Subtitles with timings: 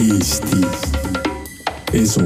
[0.00, 0.56] Eesti
[1.92, 2.20] Esu.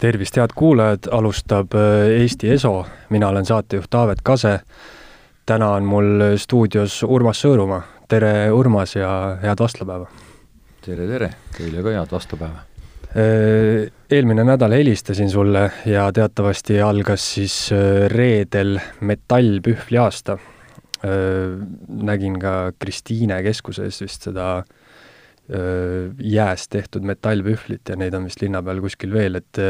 [0.00, 4.60] tervist, head kuulajad, alustab äh, Eesti Eso, mina olen saatejuht Taavet Kase.
[5.46, 6.06] täna on mul
[6.36, 7.82] stuudios Urmas Sõõrumaa.
[8.08, 10.06] tere, Urmas ja head vastlapäeva!
[10.80, 12.64] tere, tere, teile ka head vastlapäeva!
[13.12, 20.38] Äh, eelmine nädal helistasin sulle ja teatavasti algas siis äh, reedel metallpühvli aasta.
[21.02, 24.62] Nägin ka Kristiine keskuses vist seda
[26.22, 29.60] jääst tehtud metallpühvlit ja neid on vist linna peal kuskil veel, et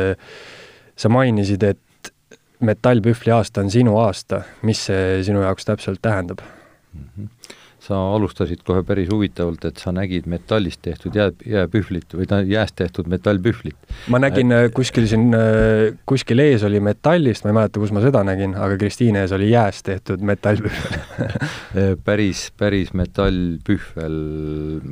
[0.95, 2.12] sa mainisid, et
[2.60, 7.08] metallpühvli aasta on sinu aasta, mis see sinu jaoks täpselt tähendab mm?
[7.16, 12.38] -hmm sa alustasid kohe päris huvitavalt, et sa nägid metallist tehtud jää, jääpühvlit või ta
[12.46, 13.77] jääst tehtud metallpühvlit.
[14.12, 14.68] ma nägin et...
[14.68, 18.55] Äh, kuskil siin, äh, kuskil ees oli metallist, ma ei mäleta, kus ma seda nägin,
[18.55, 20.95] aga Kristiine ees oli jääst tehtud metallpühvel
[21.27, 24.19] äh, päris, päris metallpühvel,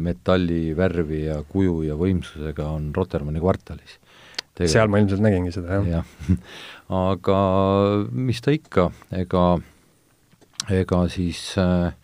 [0.09, 4.01] metalli värvi ja kuju ja võimsusega on Rotermanni kvartalis.
[4.67, 6.03] seal ma ilmselt nägingi seda, jah ja.
[7.11, 7.39] aga
[8.11, 9.45] mis ta ikka, ega,
[10.75, 11.95] ega siis äh,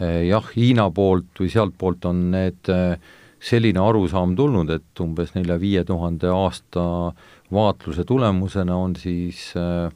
[0.00, 2.98] jah, Hiina poolt või sealtpoolt on need eh,
[3.40, 7.12] selline arusaam tulnud, et umbes nelja-viie tuhande aasta
[7.52, 9.88] vaatluse tulemusena on siis eh,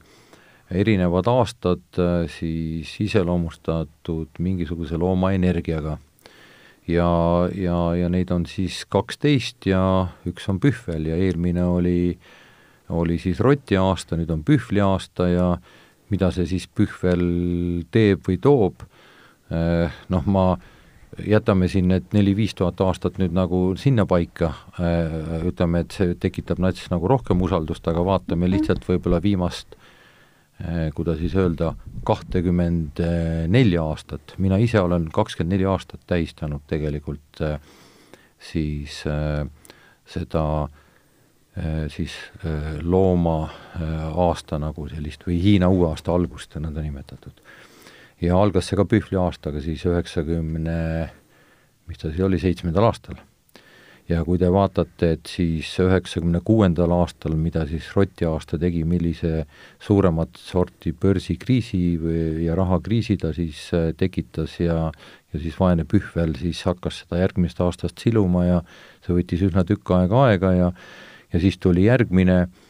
[0.71, 1.99] erinevad aastad
[2.31, 5.97] siis iseloomustatud mingisuguse looma energiaga.
[6.87, 7.09] ja,
[7.55, 12.17] ja, ja neid on siis kaksteist ja üks on pühvel ja eelmine oli,
[12.89, 15.57] oli siis roti aasta, nüüd on pühvli aasta ja
[16.09, 18.87] mida see siis pühvel teeb või toob
[19.51, 20.45] noh, ma,
[21.27, 26.87] jätame siin need neli-viis tuhat aastat nüüd nagu sinnapaika, äh, ütleme, et see tekitab nats
[26.91, 31.73] nagu rohkem usaldust, aga vaatame lihtsalt võib-olla viimast äh, kuidas siis öelda,
[32.07, 33.01] kahtekümmend
[33.51, 37.43] nelja aastat, mina ise olen kakskümmend neli aastat tähistanud tegelikult
[38.41, 39.03] siis
[40.09, 40.45] seda
[41.91, 42.13] siis
[42.81, 43.35] looma
[44.23, 47.43] aasta nagu sellist või Hiina uue aasta algust nõnda nimetatud
[48.21, 50.77] ja algas see ka Pühvli aastaga siis üheksakümne,
[51.89, 53.19] mis ta siis oli, seitsmendal aastal.
[54.11, 59.45] ja kui te vaatate, et siis üheksakümne kuuendal aastal, mida siis Roti aasta tegi, millise
[59.79, 61.79] suuremat sorti börsikriisi
[62.43, 64.91] ja rahakriisi ta siis äh, tekitas ja
[65.31, 68.57] ja siis vaene Pühvel siis hakkas seda järgmist aastast siluma ja
[69.05, 70.73] see võttis üsna tükk aega aega ja
[71.31, 72.60] ja siis tuli järgmine äh,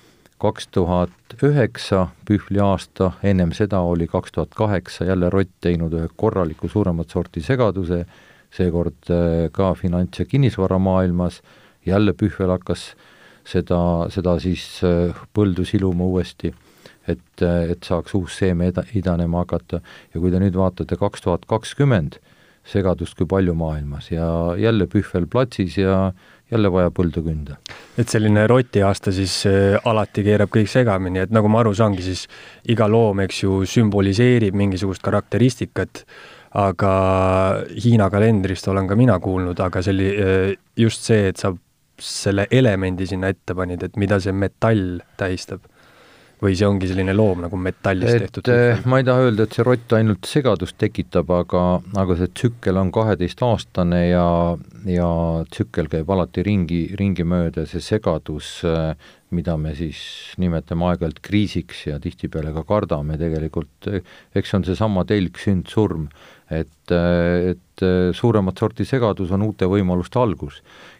[0.41, 6.09] kaks tuhat üheksa pühvli aasta, ennem seda oli kaks tuhat kaheksa jälle Rott teinud ühe
[6.17, 8.05] korraliku suuremat sorti segaduse,
[8.51, 11.41] seekord äh, ka finants- ja kinnisvaramaailmas,
[11.85, 12.91] jälle pühvel hakkas
[13.47, 16.53] seda, seda siis äh, põldu siluma uuesti,
[17.07, 19.81] et, äh, et saaks uus seeme eda-, idanema hakata.
[20.13, 22.17] Ja kui te nüüd vaatate kaks tuhat kakskümmend,
[22.67, 24.11] segadust kui palju maailmas.
[24.11, 24.27] Ja
[24.57, 26.11] jälle pühvel platsis ja
[26.51, 27.57] jälle vaja põldu künda.
[27.97, 32.27] et selline rotiaasta siis äh, alati keerab kõik segamini, et nagu ma aru saangi, siis
[32.69, 36.05] iga loom, eks ju, sümboliseerib mingisugust karakteristikat,
[36.59, 36.93] aga
[37.83, 41.53] Hiina kalendrist olen ka mina kuulnud, aga see oli äh, just see, et sa
[42.01, 45.67] selle elemendi sinna ette panid, et mida see metall tähistab
[46.41, 48.49] või see ongi selline loom nagu metallist et, tehtud?
[48.49, 51.63] Eh, ma ei taha öelda, et see rott ainult segadust tekitab, aga,
[52.01, 54.27] aga see tsükkel on kaheteistaastane ja,
[54.89, 55.09] ja
[55.53, 58.95] tsükkel käib alati ringi, ringi mööda, see segadus, eh,
[59.31, 60.01] mida me siis
[60.41, 64.01] nimetame aeg-ajalt kriisiks ja tihtipeale ka kardame tegelikult, eh,
[64.33, 66.09] eks see on seesama telg, sünd, surm,
[66.51, 67.83] et, et
[68.17, 70.57] suuremat sorti segadus on uute võimaluste algus.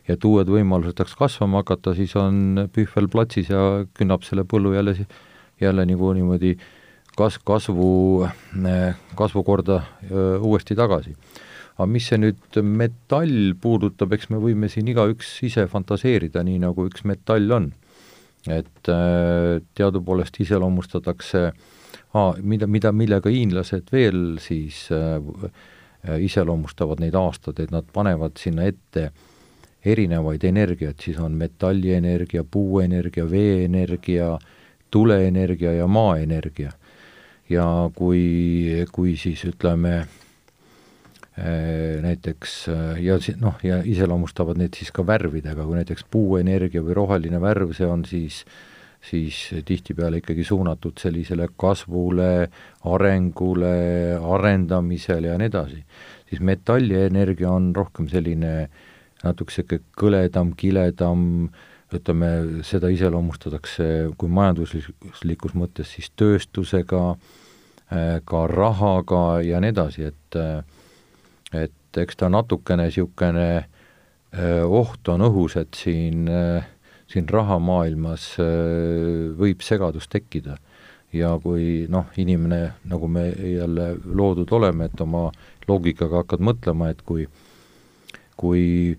[0.07, 4.71] Ja et uued võimalused tahaks kasvama hakata, siis on pühvel platsis ja künnab selle põllu
[4.77, 4.95] jälle
[5.61, 6.55] jälle nagu niimoodi
[7.17, 8.27] kas-, kasvu,
[9.15, 9.81] kasvukorda
[10.41, 11.15] uuesti tagasi.
[11.77, 16.85] aga mis see nüüd metall puudutab, eks me võime siin igaüks ise fantaseerida, nii nagu
[16.89, 17.71] üks metall on.
[18.49, 18.89] et
[19.77, 21.51] teadupoolest iseloomustatakse
[22.41, 24.87] mida, mida, millega hiinlased veel siis
[26.01, 29.11] iseloomustavad neid aastaid, et nad panevad sinna ette
[29.85, 34.49] erinevaid energiaid, siis on metallienergia, puuenergia, veeenergia äh,,
[34.91, 36.71] tuleenergia ja maaenergia.
[37.51, 37.65] ja
[37.95, 45.65] kui, kui siis ütleme eh, näiteks eh, ja noh, ja iseloomustavad neid siis ka värvidega,
[45.65, 48.45] kui näiteks puuenergia või roheline värv, see on siis
[49.01, 52.51] siis tihtipeale ikkagi suunatud sellisele kasvule,
[52.85, 53.71] arengule,
[54.21, 55.83] arendamisele ja nii edasi.
[56.29, 58.69] siis metallienergia on rohkem selline
[59.23, 63.85] natuke niisugune kõledam, kiledam äh,, ütleme, seda iseloomustatakse
[64.17, 67.03] kui majanduslikus mõttes siis tööstusega,
[67.91, 70.61] äh, ka rahaga ja nii edasi, et äh,
[71.51, 73.47] et eks ta natukene niisugune
[74.63, 76.29] oht on õhus, et siin,
[77.11, 78.37] siin rahamaailmas
[79.35, 80.55] võib segadus tekkida.
[81.11, 85.25] ja kui noh, inimene, nagu me jälle loodud oleme, et oma
[85.67, 87.25] loogikaga hakkad mõtlema, et kui,
[88.39, 88.95] kui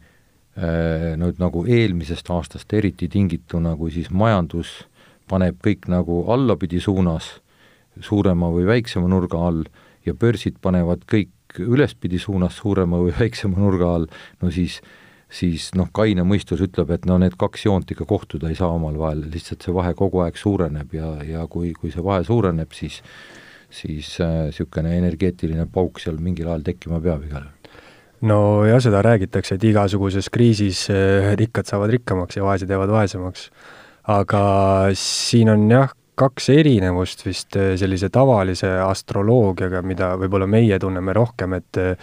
[0.52, 4.82] nüüd nagu eelmisest aastast eriti tingituna, kui siis majandus
[5.30, 7.38] paneb kõik nagu allapidi suunas,
[8.00, 9.62] suurema või väiksema nurga all,
[10.04, 14.10] ja börsid panevad kõik ülespidi suunas suurema või väiksema nurga all,
[14.42, 14.80] no siis
[15.32, 19.24] siis noh, kaine mõistus ütleb, et no need kaks joont ikka kohtuda ei saa omavahel,
[19.32, 23.00] lihtsalt see vahe kogu aeg suureneb ja, ja kui, kui see vahe suureneb, siis
[23.72, 27.61] siis niisugune äh, energeetiline pauk seal mingil ajal tekkima peab igal juhul.
[28.28, 28.38] No
[28.68, 33.50] jah, seda räägitakse, et igasuguses kriisis äh, rikkad saavad rikkamaks ja vaesed jäävad vaesemaks.
[34.12, 34.44] aga
[34.98, 41.56] siin on jah, kaks erinevust vist äh, sellise tavalise astroloogiaga, mida võib-olla meie tunneme rohkem,
[41.58, 41.94] et äh,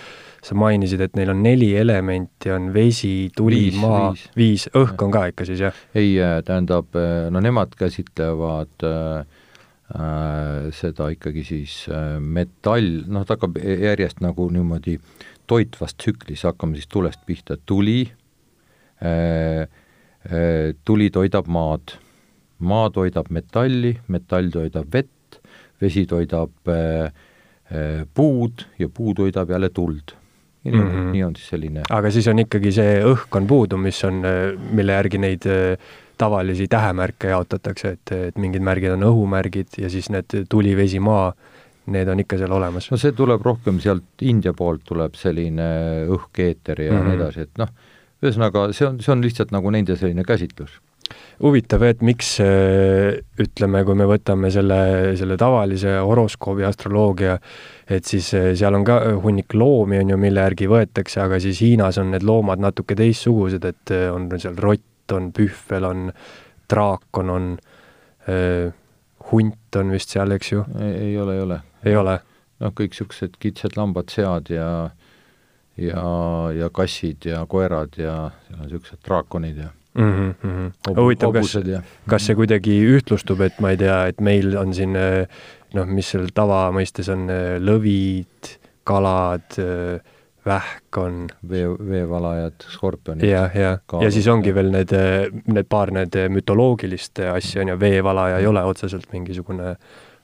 [0.44, 5.27] sa mainisid, et neil on neli elementi, on vesi, tuli, maa, viis, õhk on ka
[5.33, 5.83] ikka siis, jah?
[5.94, 6.95] ei, äh, tähendab,
[7.31, 9.22] no nemad käsitlevad äh,
[10.75, 15.00] seda ikkagi siis äh, metall, noh, ta hakkab järjest nagu niimoodi
[15.50, 18.04] toitvas tsüklis, hakkame siis tulest pihta, tuli
[19.01, 21.98] äh,, äh, tuli toidab maad
[22.60, 25.40] maa toidab metalli, metall toidab vett,
[25.81, 27.12] vesi toidab äh,
[28.13, 30.16] puud ja puu toidab jälle tuld.
[30.63, 31.12] ja nii on mm, -hmm.
[31.12, 34.24] nii on siis selline aga siis on ikkagi see õhk on puudu, mis on,
[34.75, 35.46] mille järgi neid
[36.19, 41.31] tavalisi tähemärke jaotatakse, et, et mingid märgid on õhumärgid ja siis need tuli, vesi, maa,
[41.85, 42.89] need on ikka seal olemas?
[42.91, 45.69] no see tuleb rohkem sealt India poolt tuleb selline
[46.09, 47.07] õhk, eeter ja mm -hmm.
[47.07, 47.73] nii edasi, et noh,
[48.23, 50.79] ühesõnaga see on, see on lihtsalt nagu nende selline käsitlus
[51.41, 52.35] huvitav, et miks
[53.39, 54.79] ütleme, kui me võtame selle,
[55.19, 57.37] selle tavalise horoskoobi astroloogia,
[57.89, 61.61] et siis eh, seal on ka hunnik loomi, on ju, mille järgi võetakse, aga siis
[61.65, 64.85] Hiinas on need loomad natuke teistsugused, et on seal rott,
[65.15, 66.09] on pühvel, on
[66.69, 67.49] draakon, on
[68.29, 68.69] äh,
[69.31, 70.65] hunt on vist seal, eks ju?
[70.85, 71.61] ei ole, ei ole.
[71.85, 72.19] Ei ole?
[72.59, 74.69] noh, kõik niisugused kitsed lambad, sead ja
[75.79, 76.03] ja,
[76.55, 80.35] ja kassid ja koerad ja niisugused draakonid ja mm.
[80.43, 80.97] -hmm.
[80.97, 81.57] huvitav, kas,
[82.07, 86.29] kas see kuidagi ühtlustub, et ma ei tea, et meil on siin noh, mis seal
[86.35, 87.27] tavamõistes on,
[87.63, 89.59] lõvid, kalad,
[90.45, 91.27] vähk on.
[91.49, 93.27] vee, veevalajad, skorpionid.
[93.27, 94.93] jah, jah, ja siis ongi veel need,
[95.45, 99.75] need paar need mütoloogilist asja on ju, veevalaja ei ole otseselt mingisugune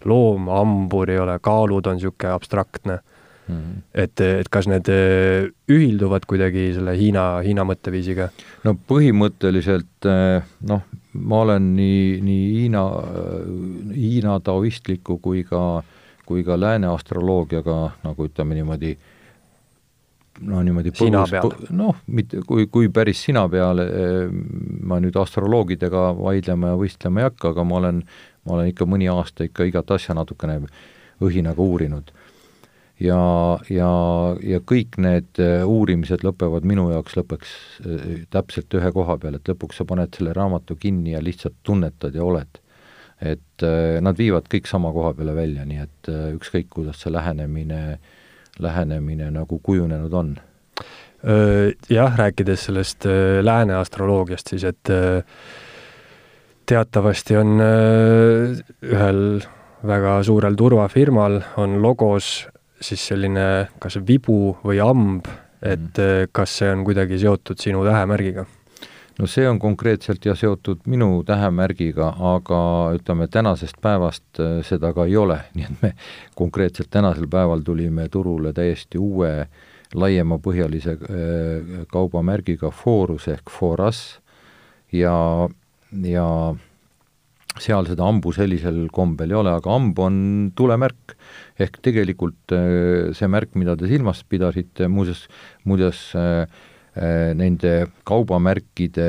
[0.06, 3.00] loom, hambur ei ole, kaalud on niisugune abstraktne
[3.48, 3.82] Mm -hmm.
[3.94, 8.30] et, et kas need äh, ühilduvad kuidagi selle Hiina, Hiina mõtteviisiga?
[8.64, 10.82] no põhimõtteliselt äh, noh,
[11.14, 12.84] ma olen nii, nii Hiina,
[13.94, 15.84] Hiina taoistliku kui ka,
[16.26, 18.98] kui ka lääne astroloogiaga nagu ütleme niimoodi
[20.42, 24.26] no niimoodi põgus, noh, mitte, kui, kui päris sina peal, äh,
[24.84, 28.02] ma nüüd astroloogidega vaidlema ja võistlema ei hakka, aga ma olen,
[28.46, 30.62] ma olen ikka mõni aasta ikka igat asja natukene
[31.24, 32.12] õhinaga uurinud
[33.02, 33.20] ja,
[33.72, 33.90] ja,
[34.44, 39.52] ja kõik need äh, uurimised lõpevad minu jaoks lõpuks äh, täpselt ühe koha peal, et
[39.52, 42.62] lõpuks sa paned selle raamatu kinni ja lihtsalt tunnetad ja oled.
[43.22, 48.00] et äh, nad viivad kõik sama koha peale välja, nii et ükskõik, kuidas see lähenemine,
[48.60, 50.36] lähenemine nagu kujunenud on.
[51.90, 53.08] Jah, rääkides sellest
[53.42, 54.92] lääne astroloogiast siis, et
[56.66, 59.22] teatavasti on ühel
[59.86, 62.48] väga suurel turvafirmal on logos
[62.82, 63.48] siis selline
[63.80, 65.28] kas vibu või amb,
[65.62, 66.32] et mm.
[66.36, 68.46] kas see on kuidagi seotud sinu tähemärgiga?
[69.20, 72.60] no see on konkreetselt jah seotud minu tähemärgiga, aga
[72.98, 75.94] ütleme, tänasest päevast äh, seda ka ei ole, nii et me
[76.36, 79.48] konkreetselt tänasel päeval tulime turule täiesti uue
[79.96, 84.20] laiemapõhjalise äh, kaubamärgiga Forus ehk Foras
[84.92, 85.16] ja,
[86.04, 86.56] ja
[87.62, 90.16] seal seda ambu sellisel kombel ei ole, aga amb on
[90.56, 91.16] tulemärk.
[91.60, 95.28] ehk tegelikult äh, see märk, mida te silmas pidasite, muuseas,
[95.64, 96.48] muuseas äh,
[96.96, 99.08] äh, nende kaubamärkide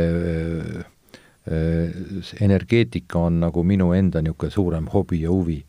[2.42, 5.60] energeetika on nagu minu enda niisugune suurem hobi ja huvi.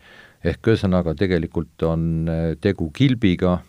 [0.43, 2.29] ehk ühesõnaga, tegelikult on
[2.62, 3.59] tegu kilbiga,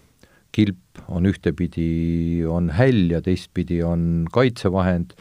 [0.53, 5.13] kilp on ühtepidi, on häll ja teistpidi on kaitsevahend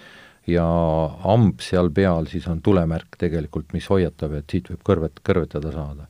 [0.48, 0.66] ja
[1.27, 6.08] amb seal peal siis on tulemärk tegelikult, mis hoiatab, et siit võib kõrvet, kõrvetada saada.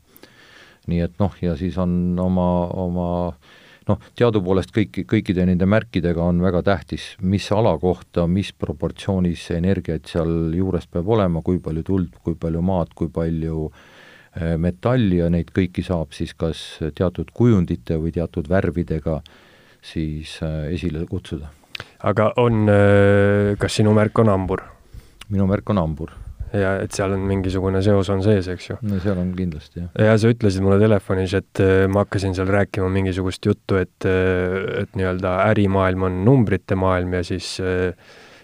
[0.87, 3.07] nii et noh, ja siis on oma, oma
[3.89, 10.07] noh, teadupoolest kõik, kõikide nende märkidega on väga tähtis, mis ala kohta, mis proportsioonis energiat
[10.07, 15.27] seal juures peab olema, kui palju tuld, kui palju maad, kui palju eh, metalli ja
[15.33, 16.63] neid kõiki saab siis kas
[16.95, 19.19] teatud kujundite või teatud värvidega
[19.83, 20.39] siis
[20.71, 21.51] esile kutsuda.
[22.03, 22.69] Aga on,
[23.59, 24.63] kas sinu märk on hambur?
[25.27, 26.13] minu märk on hambur
[26.55, 28.77] ja et seal on mingisugune seos on sees, eks ju.
[28.87, 29.89] no seal on kindlasti, jah.
[30.09, 34.83] ja sa ütlesid mulle telefonis, et äh, ma hakkasin seal rääkima mingisugust juttu, et, äh,
[34.83, 37.91] et nii-öelda ärimaailm on numbrite maailm ja siis äh,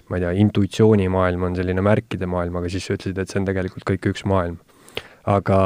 [0.09, 3.47] ma ei tea, intuitsioonimaailm on selline märkide maailm, aga siis sa ütlesid, et see on
[3.47, 4.59] tegelikult kõik üks maailm.
[5.23, 5.59] aga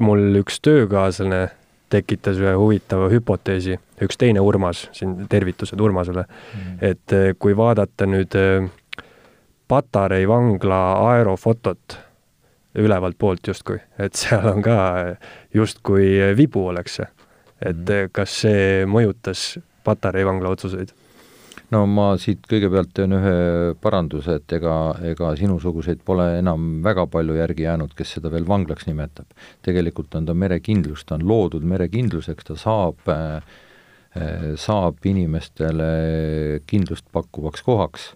[0.00, 1.48] mul üks töökaaslane
[1.90, 8.36] tekitas ühe huvitava hüpoteesi, üks teine Urmas, siin tervitused Urmasele mm., et kui vaadata nüüd
[8.38, 8.68] äh,
[9.70, 10.78] Patarei vangla
[11.12, 11.98] aerofotot
[12.74, 14.76] ülevalt poolt justkui, et seal on ka
[15.54, 17.06] justkui vibu oleks see.
[17.60, 18.10] et mm.
[18.12, 20.94] kas see mõjutas Patarei vangla otsuseid?
[21.74, 23.34] No ma siit kõigepealt teen ühe
[23.82, 24.76] paranduse, et ega,
[25.12, 29.30] ega sinusuguseid pole enam väga palju järgi jäänud, kes seda veel vanglaks nimetab.
[29.66, 33.42] tegelikult on ta merekindlus, ta on loodud merekindluseks, ta saab, äh,
[34.58, 38.12] saab inimestele kindlust pakkuvaks kohaks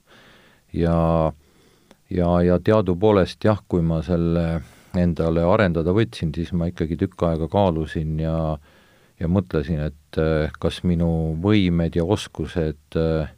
[0.72, 1.32] ja
[2.10, 4.62] ja, ja teadupoolest jah, kui ma selle
[4.98, 8.58] endale arendada võtsin, siis ma ikkagi tükk aega kaalusin ja
[9.20, 13.30] ja mõtlesin, et äh, kas minu võimed ja oskused äh,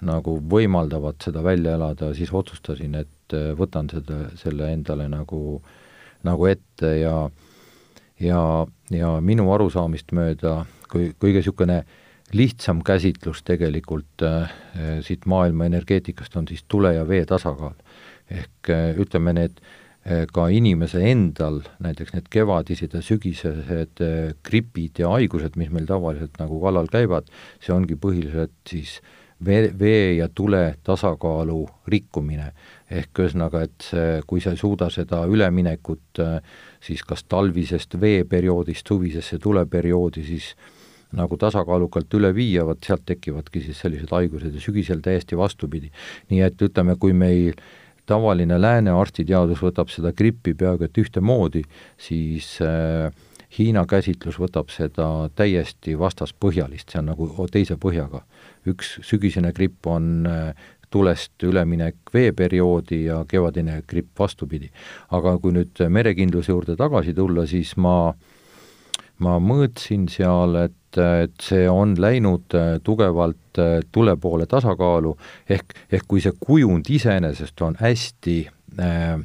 [0.00, 5.60] nagu võimaldavad seda välja elada, siis otsustasin, et äh, võtan seda, selle endale nagu,
[6.24, 7.16] nagu ette ja
[8.20, 8.42] ja,
[8.92, 11.98] ja minu arusaamist mööda, kui kõige niisugune äh,
[12.32, 14.50] lihtsam käsitlus tegelikult äh,
[15.02, 17.74] siit maailma energeetikast on siis tule ja vee tasakaal.
[18.30, 19.89] ehk äh, ütleme, need äh,
[20.32, 26.38] ka inimese endal, näiteks need kevadised ja sügisesed äh, gripid ja haigused, mis meil tavaliselt
[26.40, 27.30] nagu kallal käivad,
[27.62, 28.98] see ongi põhiliselt siis
[29.44, 32.52] vee, vee ja tule tasakaalu rikkumine.
[32.90, 36.40] ehk ühesõnaga, et see, kui sa ei suuda seda üleminekut äh,
[36.82, 40.54] siis kas talvisest veeperioodist suvisesse tuleperioodi, siis
[41.14, 45.90] nagu tasakaalukalt üle viia, vot sealt tekivadki siis sellised haigused ja sügisel täiesti vastupidi.
[46.30, 47.54] nii et ütleme, kui meil
[48.10, 51.64] tavaline lääne arstiteadus võtab seda grippi peaaegu et ühtemoodi,
[51.98, 53.10] siis äh,
[53.50, 58.22] Hiina käsitlus võtab seda täiesti vastaspõhjalist, see on nagu teise põhjaga.
[58.70, 60.54] üks sügisene gripp on äh,
[60.90, 64.70] tulest üleminek veeperioodi ja kevadine gripp vastupidi.
[65.10, 68.14] aga kui nüüd merekindluse juurde tagasi tulla, siis ma,
[69.20, 75.12] ma mõõtsin seal, et et see on läinud äh, tugevalt äh, tule poole tasakaalu,
[75.48, 78.36] ehk, ehk kui see kujund iseenesest on hästi
[78.82, 79.20] äh,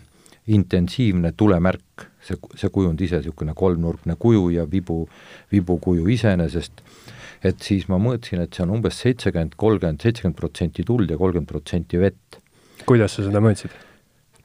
[0.47, 5.07] intensiivne tulemärk, see, see kujund ise, niisugune kolmnurkne kuju ja vibu,
[5.51, 6.85] vibukuju iseenesest,
[7.45, 11.49] et siis ma mõõtsin, et see on umbes seitsekümmend, kolmkümmend, seitsekümmend protsenti tuld ja kolmkümmend
[11.49, 12.41] protsenti vett.
[12.85, 13.73] kuidas sa seda mõõtsid?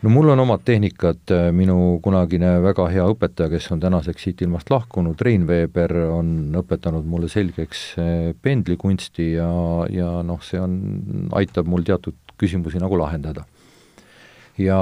[0.02, 4.42] No mul on omad tehnikad, äh, minu kunagine väga hea õpetaja, kes on tänaseks siit
[4.44, 9.50] ilmast lahkunud, Rein Veeber, on õpetanud mulle selgeks äh, pendlikunsti ja,
[9.92, 10.76] ja noh, see on,
[11.36, 13.44] aitab mul teatud küsimusi nagu lahendada.
[14.58, 14.80] ja,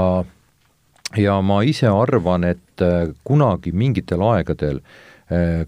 [1.16, 4.82] ja ma ise arvan, et äh, kunagi mingitel aegadel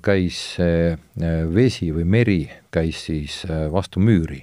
[0.00, 0.56] käis
[1.52, 2.38] vesi või meri
[2.72, 4.38] käis siis vastu müüri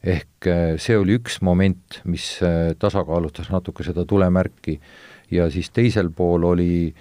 [0.00, 4.78] ehk äh, see oli üks moment, mis äh, tasakaalustas natuke seda tulemärki
[5.30, 6.94] ja siis teisel pool oli,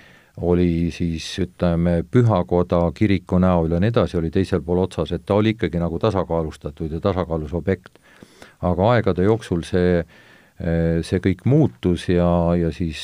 [0.43, 5.39] oli siis ütleme, pühakoda kiriku näol ja nii edasi oli teisel pool otsas, et ta
[5.39, 7.99] oli ikkagi nagu tasakaalustatud ja tasakaalus objekt.
[8.61, 12.27] aga aegade jooksul see, äh, see kõik muutus ja,
[12.59, 12.99] ja siis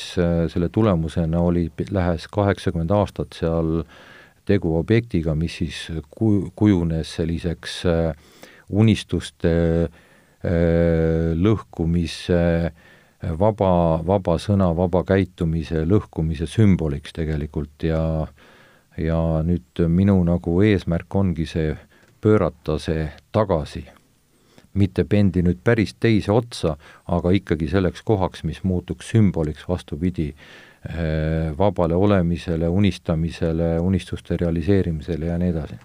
[0.52, 3.80] selle tulemusena oli lähes kaheksakümmend aastat seal
[4.46, 8.35] tegu objektiga, mis siis ku-, kujunes selliseks äh,
[8.70, 9.52] unistuste
[9.86, 12.72] äh, lõhkumise,
[13.38, 13.70] vaba,
[14.06, 18.02] vaba sõna, vaba käitumise lõhkumise sümboliks tegelikult ja
[18.96, 21.74] ja nüüd minu nagu eesmärk ongi see,
[22.20, 23.84] pöörata see tagasi.
[24.76, 26.74] mitte pendi nüüd päris teise otsa,
[27.08, 30.26] aga ikkagi selleks kohaks, mis muutuks sümboliks, vastupidi,
[30.84, 35.78] äh, vabale olemisele, unistamisele, unistuste realiseerimisele ja nii edasi.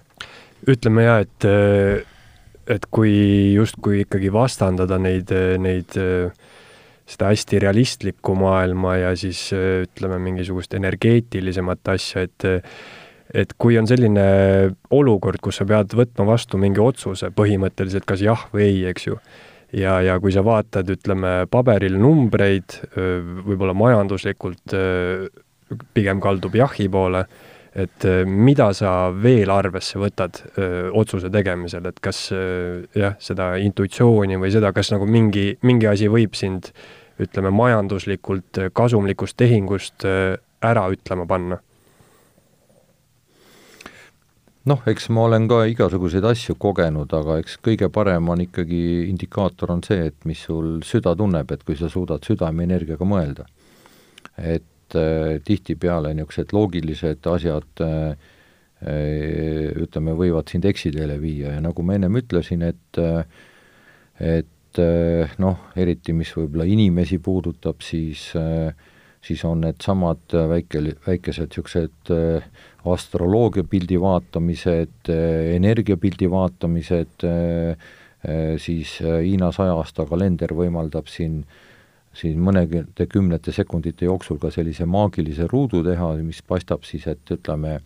[0.68, 2.04] ütleme ja, et äh,
[2.70, 5.98] et kui justkui ikkagi vastandada neid, neid
[7.12, 12.50] seda hästi realistlikku maailma ja siis ütleme, mingisugust energeetilisemat asja, et
[13.32, 14.24] et kui on selline
[14.92, 19.16] olukord, kus sa pead võtma vastu mingi otsuse põhimõtteliselt kas jah või ei, eks ju,
[19.72, 24.76] ja, ja kui sa vaatad, ütleme, paberil numbreid, võib-olla majanduslikult
[25.96, 27.24] pigem kaldub jahi poole
[27.76, 33.00] et äh, mida sa veel arvesse võtad öö, äh, otsuse tegemisel, et kas öö, äh,
[33.00, 36.74] jah, seda intuitsiooni või seda, kas nagu mingi, mingi asi võib sind
[37.22, 41.62] ütleme, majanduslikult kasumlikust tehingust öö, ära ütlema panna?
[44.68, 49.72] noh, eks ma olen ka igasuguseid asju kogenud, aga eks kõige parem on ikkagi, indikaator
[49.74, 53.48] on see, et mis sul süda tunneb, et kui sa suudad südameenergiaga mõelda.
[54.38, 54.68] et
[55.00, 58.14] äh, tihtipeale niisugused loogilised asjad äh,
[58.82, 63.24] äh, ütleme, võivad sind eksiteele viia ja nagu ma ennem ütlesin, et äh,
[64.22, 68.72] et äh, noh, eriti mis võib-olla inimesi puudutab, siis äh,
[69.22, 72.46] siis on needsamad väike, väikesed niisugused äh,
[72.90, 77.92] astroloogiapildi vaatamised, äh, energiapildi vaatamised, äh,
[78.62, 81.40] siis Hiina saja aasta kalender võimaldab siin
[82.14, 87.80] siin mõnede kümnete sekundite jooksul ka sellise maagilise ruudu teha, mis paistab siis, et ütleme,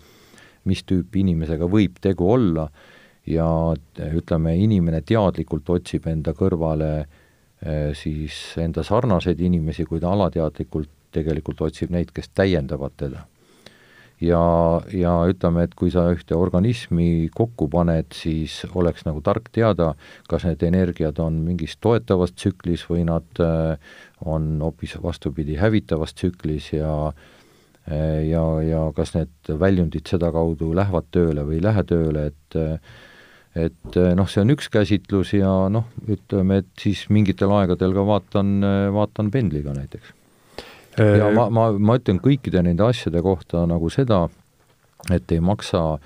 [0.65, 2.69] mis tüüpi inimesega võib tegu olla
[3.29, 3.47] ja
[4.17, 7.05] ütleme, inimene teadlikult otsib enda kõrvale
[7.97, 13.25] siis enda sarnaseid inimesi, kui ta alateadlikult tegelikult otsib neid, kes täiendavad teda.
[14.21, 14.41] ja,
[14.95, 19.93] ja ütleme, et kui sa ühte organismi kokku paned, siis oleks nagu tark teada,
[20.31, 23.75] kas need energiad on mingis toetavas tsüklis või nad äh,
[24.23, 27.13] on hoopis vastupidi, hävitavas tsüklis ja
[28.25, 32.57] ja, ja kas need väljundid sedakaudu lähevad tööle või ei lähe tööle, et
[33.55, 38.57] et noh, see on üks käsitlus ja noh, ütleme, et siis mingitel aegadel ka vaatan,
[38.95, 40.15] vaatan pendliga näiteks
[40.97, 44.25] ja ma, ma, ma ütlen kõikide nende asjade kohta nagu seda,
[45.11, 45.97] et ei maksa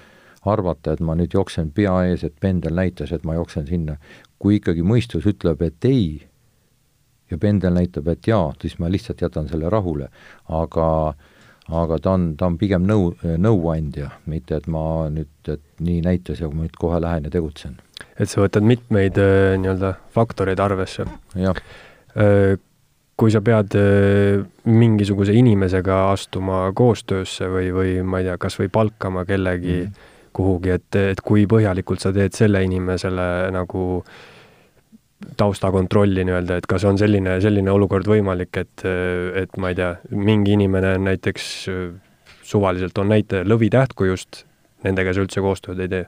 [0.50, 3.98] arvata, et ma nüüd jooksen pea ees, et pendel näitas, et ma jooksen sinna.
[4.40, 6.29] kui ikkagi mõistus ütleb, et ei,
[7.32, 10.10] ja pendel näitab, et jaa, siis ma lihtsalt jätan selle rahule.
[10.48, 10.88] aga,
[11.70, 16.42] aga ta on, ta on pigem nõu, nõuandja, mitte et ma nüüd, et nii näitas
[16.42, 17.78] ja ma nüüd kohe lähen ja tegutsen.
[18.20, 21.06] et sa võtad mitmeid äh, nii-öelda faktoreid arvesse?
[21.36, 21.56] jah
[22.16, 22.58] äh,
[23.20, 28.72] kui sa pead äh, mingisuguse inimesega astuma koostöösse või, või ma ei tea, kas või
[28.72, 30.12] palkama kellegi mm -hmm.
[30.34, 34.04] kuhugi, et, et kui põhjalikult sa teed selle inimesele nagu
[35.38, 38.86] taustakontrolli nii-öelda, et kas on selline, selline olukord võimalik, et,
[39.36, 41.50] et ma ei tea, mingi inimene on näiteks,
[42.44, 44.46] suvaliselt on näite lõvitähtkujust,
[44.88, 46.06] nendega sa üldse koostööd ei tee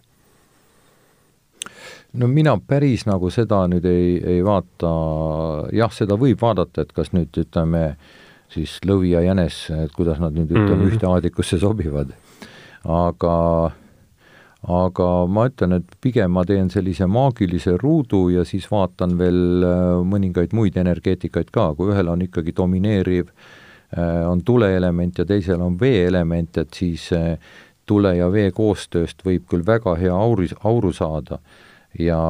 [2.13, 4.91] no mina päris nagu seda nüüd ei, ei vaata,
[5.75, 7.95] jah, seda võib vaadata, et kas nüüd ütleme,
[8.51, 10.95] siis lõvi ja jänes, et kuidas nad nüüd ütleme mm -hmm.
[10.95, 12.11] ühte aadikusse sobivad.
[12.83, 13.71] aga,
[14.69, 19.95] aga ma ütlen, et pigem ma teen sellise maagilise ruudu ja siis vaatan veel äh,
[20.05, 23.31] mõningaid muid energeetikaid ka, kui ühel on ikkagi domineeriv,
[23.97, 27.33] äh, on tuleelement ja teisel on veeelement, et siis äh,
[27.89, 31.41] tule ja vee koostööst võib küll väga hea auri, auru saada
[31.97, 32.21] ja,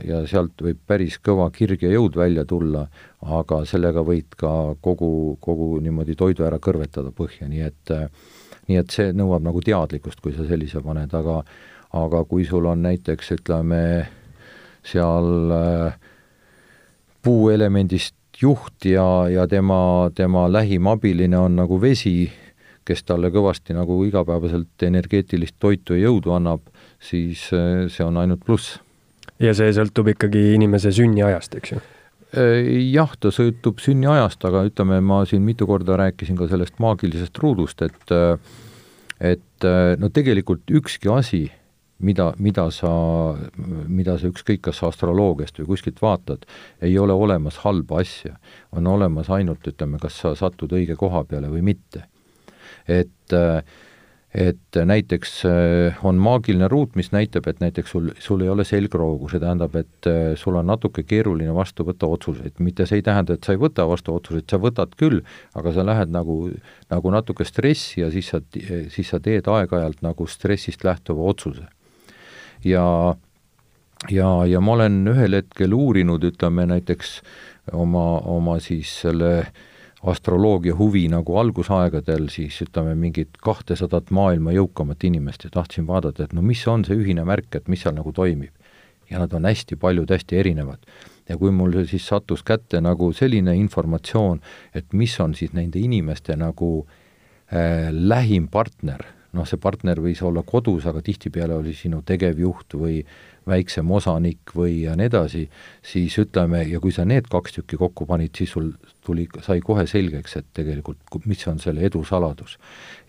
[0.00, 2.86] ja sealt võib päris kõva kirg ja jõud välja tulla,
[3.20, 7.94] aga sellega võid ka kogu, kogu niimoodi toidu ära kõrvetada põhja, nii et
[8.68, 11.42] nii et see nõuab nagu teadlikkust, kui sa sellise paned, aga
[11.96, 13.80] aga kui sul on näiteks, ütleme,
[14.84, 15.98] seal äh,
[17.24, 22.26] puuelemendist juht ja, ja tema, tema lähim abiline on nagu vesi,
[22.86, 26.66] kes talle kõvasti nagu igapäevaselt energeetilist toitu ja jõudu annab,
[27.00, 28.76] siis äh, see on ainult pluss
[29.42, 31.82] ja see sõltub ikkagi inimese sünniajast, eks ju?
[32.36, 37.38] Äh, jah, ta sõltub sünniajast, aga ütleme, ma siin mitu korda rääkisin ka sellest maagilisest
[37.40, 38.36] ruudust, et äh,
[39.20, 41.46] et äh, no tegelikult ükski asi,
[42.04, 42.90] mida, mida sa,
[43.88, 46.44] mida sa ükskõik kas astroloogiast või kuskilt vaatad,
[46.84, 48.36] ei ole olemas halba asja.
[48.72, 52.04] on olemas ainult, ütleme, kas sa satud õige koha peale või mitte.
[52.86, 53.64] et äh,
[54.36, 59.30] et näiteks äh, on maagiline ruut, mis näitab, et näiteks sul, sul ei ole selgroogu,
[59.32, 63.36] see tähendab, et äh, sul on natuke keeruline vastu võtta otsuseid, mitte see ei tähenda,
[63.36, 65.22] et sa ei võta vastu otsuseid, sa võtad küll,
[65.56, 66.36] aga sa lähed nagu,
[66.92, 68.42] nagu natuke stressi ja siis sa,
[68.92, 71.64] siis sa teed aeg-ajalt nagu stressist lähtuva otsuse.
[72.64, 72.84] ja,
[74.10, 77.22] ja, ja ma olen ühel hetkel uurinud, ütleme näiteks
[77.72, 79.64] oma, oma siis selle äh,
[80.02, 86.34] astroloogia huvi nagu algusaegadel siis ütleme, mingit kahtesadat maailma jõukamat inimest ja tahtsin vaadata, et
[86.36, 88.52] no mis on see ühine märk, et mis seal nagu toimib.
[89.10, 90.78] ja nad on hästi paljud, hästi erinevad.
[91.28, 94.40] ja kui mul siis sattus kätte nagu selline informatsioon,
[94.74, 96.86] et mis on siis nende inimeste nagu
[97.52, 103.00] äh, lähim partner, noh, see partner võis olla kodus, aga tihtipeale oli sinu tegevjuht või
[103.46, 105.44] väiksem osanik või ja nii edasi,
[105.86, 108.72] siis ütleme, ja kui sa need kaks tükki kokku panid, siis sul
[109.06, 112.58] tuli, sai kohe selgeks, et tegelikult mis on selle edu saladus.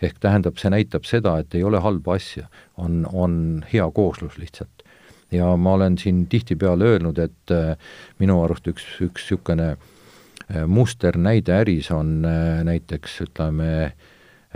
[0.01, 2.47] ehk tähendab, see näitab seda, et ei ole halba asja,
[2.77, 4.83] on, on hea kooslus lihtsalt.
[5.31, 7.75] ja ma olen siin tihtipeale öelnud, et äh,
[8.19, 13.93] minu arust üks, üks niisugune äh, musternäide äris on äh, näiteks ütleme,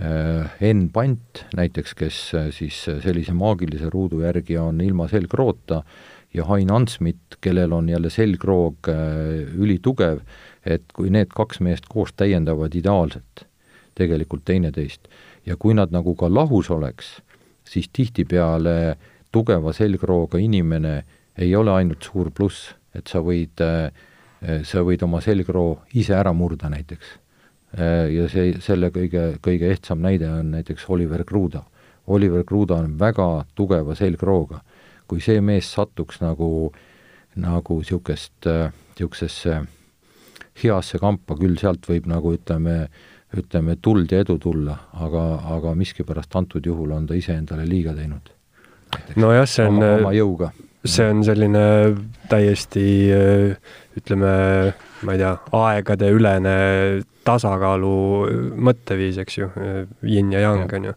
[0.01, 2.19] Enn Pant näiteks, kes
[2.55, 5.83] siis sellise maagilise ruudu järgi on ilma selgroota,
[6.33, 8.87] ja Hain Ansmit, kellel on jälle selgroog
[9.53, 10.21] ülitugev,
[10.65, 13.45] et kui need kaks meest koos täiendavad ideaalselt
[13.97, 15.09] tegelikult teineteist
[15.45, 17.19] ja kui nad nagu ka lahus oleks,
[17.67, 18.95] siis tihtipeale
[19.31, 21.01] tugeva selgrooga inimene
[21.37, 23.61] ei ole ainult suur pluss, et sa võid,
[24.67, 27.17] sa võid oma selgroo ise ära murda näiteks.
[27.77, 31.63] Ja see, selle kõige, kõige ehtsam näide on näiteks Oliver Kruda.
[32.11, 34.61] Oliver Kruda on väga tugeva selgrooga.
[35.07, 36.71] kui see mees satuks nagu,
[37.35, 39.57] nagu niisugust, niisugusesse
[40.63, 42.85] heasse kampa, küll sealt võib nagu ütleme,
[43.35, 45.23] ütleme, tuld ja edu tulla, aga,
[45.55, 48.31] aga miskipärast antud juhul on ta iseendale liiga teinud.
[49.15, 50.51] nojah, see on oma, oma jõuga.
[50.85, 51.65] see on selline
[52.31, 52.85] täiesti
[53.99, 54.31] ütleme,
[55.05, 56.55] ma ei tea, aegadeülene
[57.27, 57.95] tasakaalu
[58.57, 59.49] mõtteviis, eks ju,
[60.07, 60.93] yin ja yang, on ju.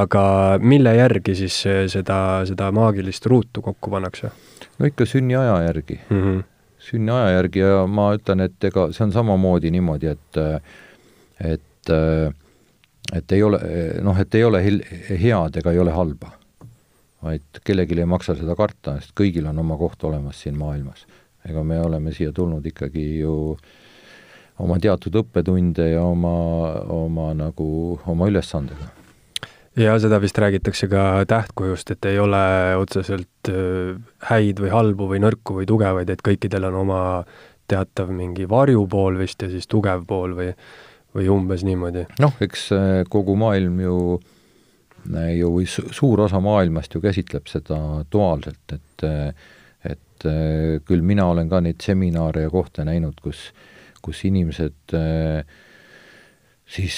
[0.00, 0.22] aga
[0.62, 1.58] mille järgi siis
[1.92, 4.32] seda, seda maagilist ruutu kokku pannakse?
[4.78, 6.22] no ikka sünniaja järgi mm.
[6.22, 6.42] -hmm.
[6.78, 10.42] sünniaja järgi ja ma ütlen, et ega see on samamoodi niimoodi, et
[11.40, 11.94] et
[13.12, 13.60] et ei ole
[14.02, 16.32] noh, et ei ole head ega ei ole halba.
[17.22, 21.04] vaid kellelgi ei maksa seda karta, sest kõigil on oma koht olemas siin maailmas.
[21.48, 23.34] Ega me oleme siia tulnud ikkagi ju
[24.60, 26.34] oma teatud õppetunde ja oma,
[26.92, 27.68] oma nagu,
[28.06, 28.90] oma ülesandega
[29.80, 32.42] ja seda vist räägitakse ka tähtkujust, et ei ole
[32.76, 33.48] otseselt
[34.28, 37.02] häid või halbu või nõrku või tugevaid, et kõikidel on oma
[37.70, 40.50] teatav mingi varjupool vist ja siis tugev pool või
[41.14, 42.06] või umbes niimoodi?
[42.22, 43.96] noh, eks äh, kogu maailm ju,
[45.14, 47.80] äh, ju või suur osa maailmast ju käsitleb seda
[48.12, 49.48] duaalselt, et äh,
[50.28, 53.50] et küll mina olen ka neid seminare ja kohti näinud, kus,
[54.02, 54.96] kus inimesed
[56.70, 56.96] siis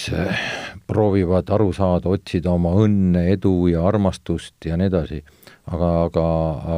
[0.86, 5.22] proovivad aru saada, otsida oma õnne, edu ja armastust ja nii edasi.
[5.72, 6.24] Aga, aga,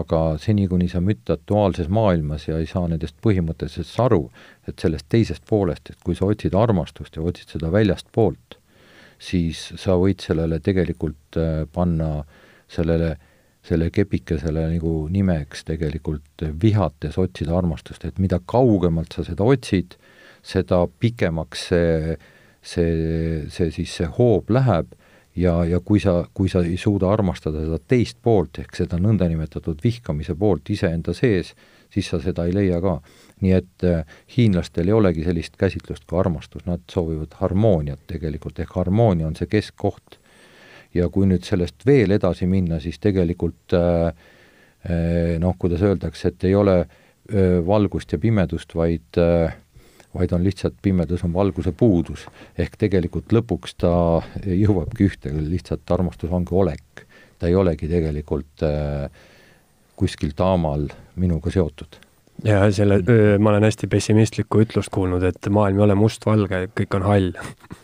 [0.00, 4.26] aga seni, kuni sa müttad duaalses maailmas ja ei saa nendest põhimõtteliselt aru,
[4.68, 8.59] et sellest teisest poolest, et kui sa otsid armastust ja otsid seda väljastpoolt,
[9.18, 12.18] siis sa võid sellele tegelikult äh, panna
[12.70, 13.14] sellele,
[13.64, 19.96] selle kepikesele nagu nimeks tegelikult vihates otsida armastust, et mida kaugemalt sa seda otsid,
[20.44, 22.18] seda pikemaks see,
[22.61, 22.92] see,
[23.48, 24.92] see siis see hoob läheb
[25.37, 29.83] ja, ja kui sa, kui sa ei suuda armastada seda teist poolt, ehk seda nõndanimetatud
[29.85, 31.55] vihkamise poolt iseenda sees,
[31.94, 32.98] siis sa seda ei leia ka.
[33.44, 34.05] nii et äh,
[34.37, 39.50] hiinlastel ei olegi sellist käsitlust kui armastus, nad soovivad harmooniat tegelikult, ehk harmoonia on see
[39.50, 40.18] keskkoht.
[40.94, 44.07] Ja kui nüüd sellest veel edasi minna, siis tegelikult äh,
[44.87, 49.22] äh, noh, kuidas öeldakse, et ei ole äh, valgust ja pimedust, vaid
[50.14, 52.28] vaid on lihtsalt pimedus on valguse puudus.
[52.59, 53.90] ehk tegelikult lõpuks ta
[54.46, 57.07] jõuabki ühte, lihtsalt armastus ongi olek.
[57.38, 58.62] ta ei olegi tegelikult
[59.98, 61.98] kuskil taamal minuga seotud.
[62.46, 63.00] ja selle,
[63.38, 67.33] ma olen hästi pessimistlikku ütlust kuulnud, et maailm ei ole mustvalge, kõik on hall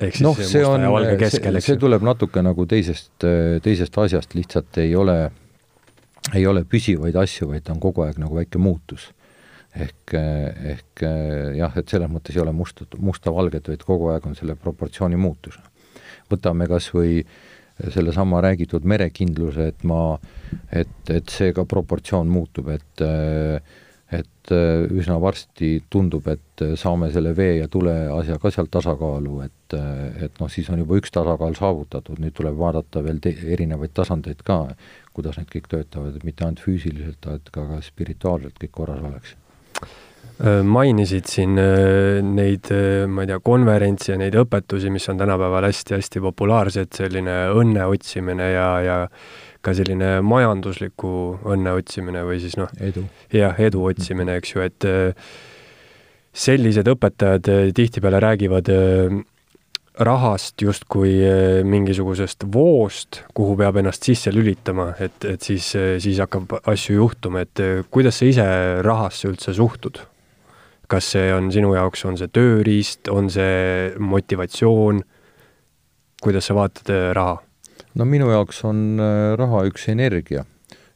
[0.00, 0.86] ehk siis noh, see on,
[1.24, 3.26] see, see tuleb natuke nagu teisest,
[3.64, 5.18] teisest asjast, lihtsalt ei ole,
[6.34, 9.10] ei ole püsivaid asju, vaid on kogu aeg nagu väike muutus
[9.76, 10.14] ehk,
[10.74, 11.04] ehk
[11.56, 15.58] jah, et selles mõttes ei ole musta, musta-valget, vaid kogu aeg on selle proportsiooni muutus.
[16.30, 17.20] võtame kas või
[17.92, 20.16] sellesama räägitud merekindluse, et ma,
[20.72, 23.04] et, et see ka proportsioon muutub, et
[24.46, 29.76] et üsna varsti tundub, et saame selle vee ja tule asja ka seal tasakaalu, et,
[30.22, 34.46] et noh, siis on juba üks tasakaal saavutatud, nüüd tuleb vaadata veel te-, erinevaid tasandeid
[34.46, 34.62] ka,
[35.16, 39.36] kuidas need kõik töötavad, et mitte ainult füüsiliselt, vaid ka, ka spirituaalselt kõik korras oleks.
[40.36, 45.16] Äh, mainisid siin äh, neid, äh, ma ei tea, konverentse ja neid õpetusi, mis on
[45.16, 48.98] tänapäeval hästi-hästi populaarsed, selline õnne otsimine ja, ja
[49.64, 51.12] ka selline majandusliku
[51.52, 52.72] õnne otsimine või siis noh,
[53.32, 54.88] jah, edu otsimine, eks ju, et
[56.36, 58.70] sellised õpetajad tihtipeale räägivad
[60.06, 61.14] rahast justkui
[61.64, 67.64] mingisugusest voost, kuhu peab ennast sisse lülitama, et, et siis, siis hakkab asju juhtuma, et
[67.88, 68.50] kuidas sa ise
[68.84, 70.02] rahasse üldse suhtud?
[70.90, 75.02] kas see on sinu jaoks, on see tööriist, on see motivatsioon,
[76.22, 77.40] kuidas sa vaatad äh, raha?
[77.96, 80.44] No minu jaoks on äh, raha üks energia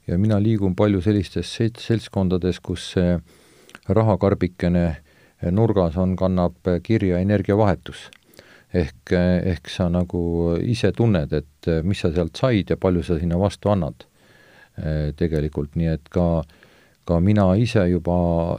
[0.09, 3.17] ja mina liigun palju sellistes seltskondades, kus see
[3.89, 8.11] rahakarbikene äh, nurgas on, kannab kirja energiavahetus.
[8.75, 9.13] ehk,
[9.51, 10.21] ehk sa nagu
[10.63, 14.05] ise tunned, et mis sa sealt said ja palju sa sinna vastu annad
[15.19, 16.45] tegelikult, nii et ka,
[17.05, 18.15] ka mina ise juba,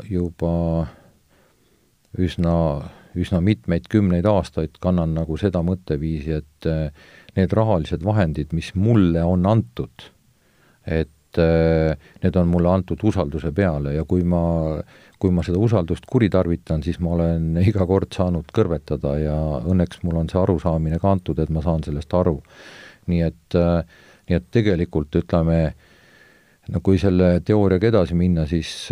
[0.09, 0.51] juba
[2.19, 2.57] üsna
[3.15, 6.67] üsna mitmeid kümneid aastaid kannan nagu seda mõtteviisi, et
[7.37, 10.09] need rahalised vahendid, mis mulle on antud,
[10.85, 14.41] et need on mulle antud usalduse peale ja kui ma,
[15.21, 20.21] kui ma seda usaldust kuritarvitan, siis ma olen iga kord saanud kõrvetada ja õnneks mul
[20.23, 22.41] on see arusaamine ka antud, et ma saan sellest aru.
[23.11, 23.57] nii et,
[24.29, 25.61] nii et tegelikult ütleme,
[26.71, 28.91] no kui selle teooriaga edasi minna, siis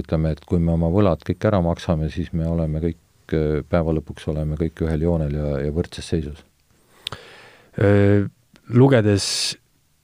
[0.00, 3.36] ütleme, et kui me oma võlad kõik ära maksame, siis me oleme kõik,
[3.70, 6.40] päeva lõpuks oleme kõik ühel joonel ja, ja võrdses seisus
[7.80, 9.24] lugedes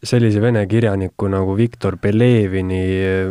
[0.07, 2.85] sellise vene kirjaniku nagu Viktor Pelevini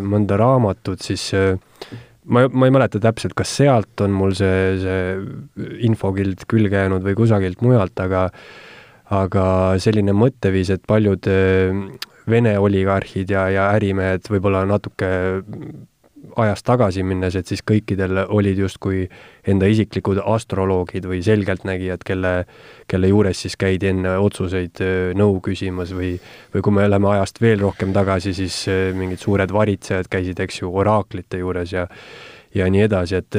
[0.04, 6.46] mõnda raamatut, siis ma, ma ei mäleta täpselt, kas sealt on mul see, see infokild
[6.52, 8.28] külge jäänud või kusagilt mujalt, aga
[9.14, 9.46] aga
[9.82, 11.28] selline mõtteviis, et paljud
[12.26, 15.10] Vene oligarhid ja, ja ärimehed võib-olla natuke
[16.42, 19.06] ajas tagasi minnes, et siis kõikidel olid justkui
[19.48, 22.36] enda isiklikud astroloogid või selgeltnägijad, kelle,
[22.92, 24.82] kelle juures siis käidi enne otsuseid
[25.18, 26.16] nõu küsimas või,
[26.54, 28.64] või kui me läheme ajast veel rohkem tagasi, siis
[28.98, 31.88] mingid suured varitsejad käisid, eks ju, oraaklite juures ja
[32.56, 33.38] ja nii edasi, et,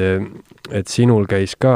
[0.76, 1.72] et sinul käis ka,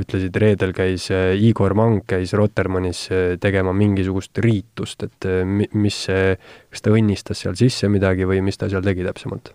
[0.00, 1.08] ütlesid, reedel käis
[1.40, 3.06] Igor Mang käis Rotermannis
[3.40, 6.36] tegema mingisugust riitust, et mis see,
[6.70, 9.54] kas ta õnnistas seal sisse midagi või mis ta seal tegi täpsemalt?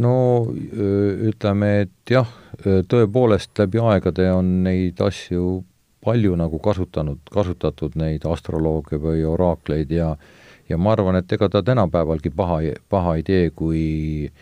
[0.00, 0.14] No
[0.54, 2.28] ütleme, et jah,
[2.62, 5.62] tõepoolest läbi aegade on neid asju
[6.04, 10.14] palju nagu kasutanud, kasutatud neid astrolooge või oraakleid ja
[10.68, 14.32] ja ma arvan, et ega ta tänapäevalgi paha, paha ei tee, kui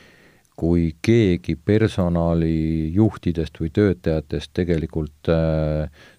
[0.62, 5.31] kui keegi personalijuhtidest või töötajatest tegelikult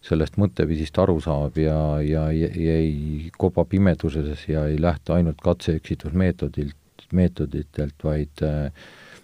[0.04, 6.76] sellest mõtteviisist aru saab ja, ja, ja ei koba pimeduses ja ei lähtu ainult katse-eksitusmeetodilt,
[7.13, 8.74] meetoditelt, vaid äh,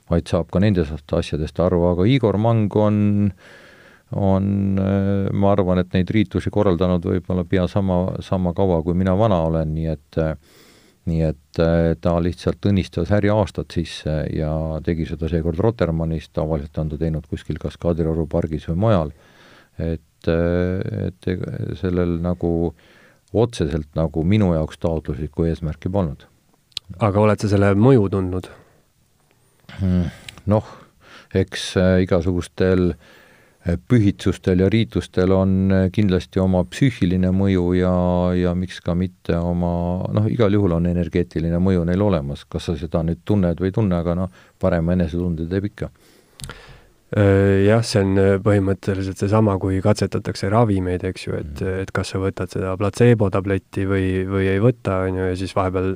[0.10, 3.02] vaid saab ka nendest asjadest aru, aga Igor Mang on,
[4.18, 4.48] on,
[5.32, 9.76] ma arvan, et neid riitusi korraldanud võib-olla pea sama, sama kaua, kui mina vana olen,
[9.76, 10.24] nii et
[11.10, 11.60] nii et
[12.04, 14.52] ta lihtsalt õnnistas äriaastat sisse ja
[14.86, 19.14] tegi seda seekord Rotermannis, tavaliselt on ta teinud kuskil kas Kadrioru pargis või mujal,
[19.80, 21.30] et, et
[21.80, 22.74] sellel nagu
[23.34, 26.26] otseselt nagu minu jaoks taotluslikku eesmärki polnud.
[26.98, 28.50] aga oled sa selle mõju tundnud?
[30.50, 30.76] Noh,
[31.36, 37.96] eks äh, igasugustel äh, pühitsustel ja riitustel on äh, kindlasti oma psüühiline mõju ja,
[38.38, 39.74] ja miks ka mitte oma,
[40.16, 43.78] noh, igal juhul on energeetiline mõju neil olemas, kas sa seda nüüd tunned või ei
[43.78, 45.94] tunne, aga noh, parema enesetunde teeb ikka.
[47.10, 51.80] Jah, see on põhimõtteliselt seesama, kui katsetatakse ravimeid, eks ju, et, mm.
[51.82, 55.96] et kas sa võtad seda platseebotabletti või, või ei võta, on ju, ja siis vahepeal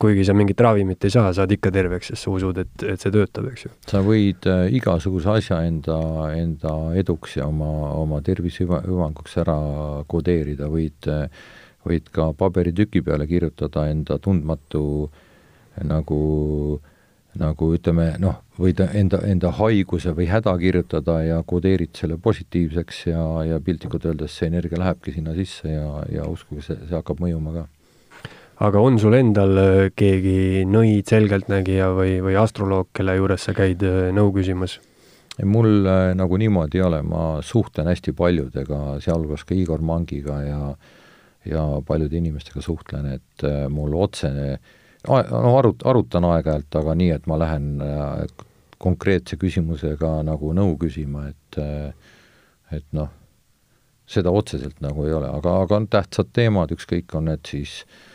[0.00, 3.12] kuigi sa mingit ravimit ei saa, saad ikka terveks, sest sa usud, et, et see
[3.14, 3.72] töötab, eks ju.
[3.90, 5.98] sa võid äh, igasuguse asja enda,
[6.36, 9.58] enda eduks ja oma, oma tervise hüvanguks ära
[10.10, 11.26] kodeerida, võid, äh,
[11.88, 14.84] võid ka paberitüki peale kirjutada enda tundmatu
[15.86, 16.22] nagu
[17.38, 23.22] nagu ütleme, noh, võid enda, enda haiguse või häda kirjutada ja kodeerid selle positiivseks ja,
[23.46, 27.54] ja piltlikult öeldes see energia lähebki sinna sisse ja, ja uskuge, see, see hakkab mõjuma
[27.54, 27.68] ka
[28.60, 33.84] aga on sul endal äh, keegi nõid, selgeltnägija või, või astroloog, kelle juures sa käid
[33.86, 34.78] äh, nõu küsimas?
[35.48, 40.58] mul äh, nagu niimoodi ei ole, ma suhtlen hästi paljudega, sealhulgas ka Igor Mangiga ja
[41.48, 44.58] ja paljude inimestega suhtlen, et mul otsene,
[45.08, 47.70] no arut-, arutan aeg-ajalt, aga nii, et ma lähen
[48.76, 51.60] konkreetse küsimusega nagu nõu küsima, et
[52.76, 53.08] et noh,
[54.04, 58.09] seda otseselt nagu ei ole, aga, aga on tähtsad teemad, ükskõik, on need siis äh,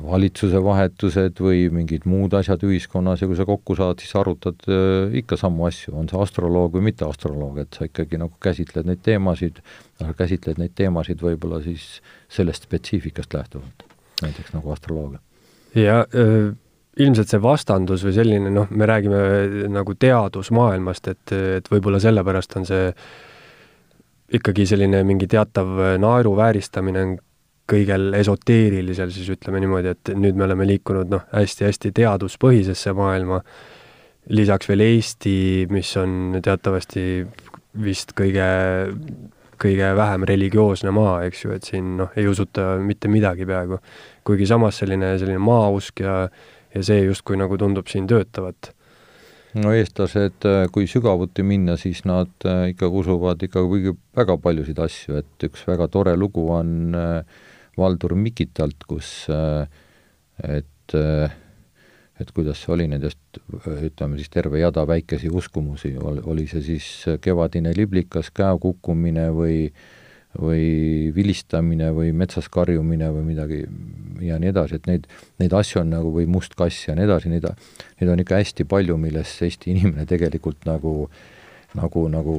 [0.00, 5.12] valitsuse vahetused või mingid muud asjad ühiskonnas ja kui sa kokku saad, siis arutad äh,
[5.20, 9.02] ikka samu asju, on see astroloog või mitte astroloog, et sa ikkagi nagu käsitled neid
[9.04, 9.60] teemasid,
[10.00, 12.00] aga käsitled neid teemasid võib-olla siis
[12.32, 13.84] sellest spetsiifikast lähtuvalt,
[14.24, 15.20] näiteks nagu astroloogia.
[15.76, 16.54] ja äh,
[17.02, 22.68] ilmselt see vastandus või selline noh, me räägime nagu teadusmaailmast, et, et võib-olla sellepärast on
[22.68, 22.88] see
[24.32, 27.14] ikkagi selline mingi teatav naeruvääristamine on
[27.70, 33.40] kõigel esoteerilisel, siis ütleme niimoodi, et nüüd me oleme liikunud noh, hästi-hästi teaduspõhisesse maailma,
[34.34, 35.36] lisaks veel Eesti,
[35.72, 37.04] mis on teatavasti
[37.82, 38.48] vist kõige,
[39.62, 43.78] kõige vähem religioosne maa, eks ju, et siin noh, ei usuta mitte midagi peaaegu.
[44.24, 46.28] kuigi samas selline, selline maausk ja,
[46.74, 48.72] ja see justkui nagu tundub siin töötavat
[49.54, 55.18] no eestlased, kui sügavuti minna, siis nad äh, ikkagi usuvad ikka kuigi väga paljusid asju,
[55.20, 57.42] et üks väga tore lugu on äh,
[57.78, 59.68] Valdur Mikitalt, kus äh,
[60.42, 61.32] et äh,
[62.20, 63.18] et kuidas see oli nendest,
[63.50, 66.86] ütleme siis terve jada väikesi uskumusi, oli see siis
[67.24, 69.56] kevadine liblikas, käe kukkumine või
[70.32, 73.58] või vilistamine või metsas karjumine või midagi
[74.24, 75.06] ja nii edasi, et neid,
[75.42, 77.44] neid asju on nagu, või must kass ja nii edasi, neid,
[78.00, 80.94] neid on ikka hästi palju, milles Eesti inimene tegelikult nagu,
[81.76, 82.36] nagu, nagu,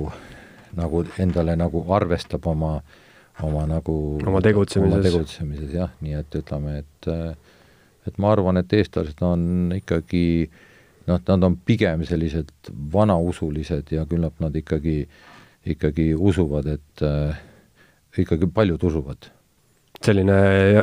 [0.80, 2.80] nagu endale nagu arvestab oma,
[3.42, 7.10] oma nagu oma tegutsemises, tegutsemises jah, nii et ütleme, et
[8.08, 10.24] et ma arvan, et eestlased on ikkagi
[11.08, 12.52] noh, nad on pigem sellised
[12.94, 15.04] vanausulised ja küllap nad ikkagi,
[15.74, 17.40] ikkagi usuvad, et äh,
[18.24, 19.32] ikkagi paljud usuvad.
[20.04, 20.34] selline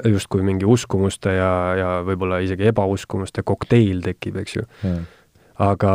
[0.09, 4.63] justkui mingi uskumuste ja, ja võib-olla isegi ebauskumuste kokteil tekib, eks ju.
[5.61, 5.93] aga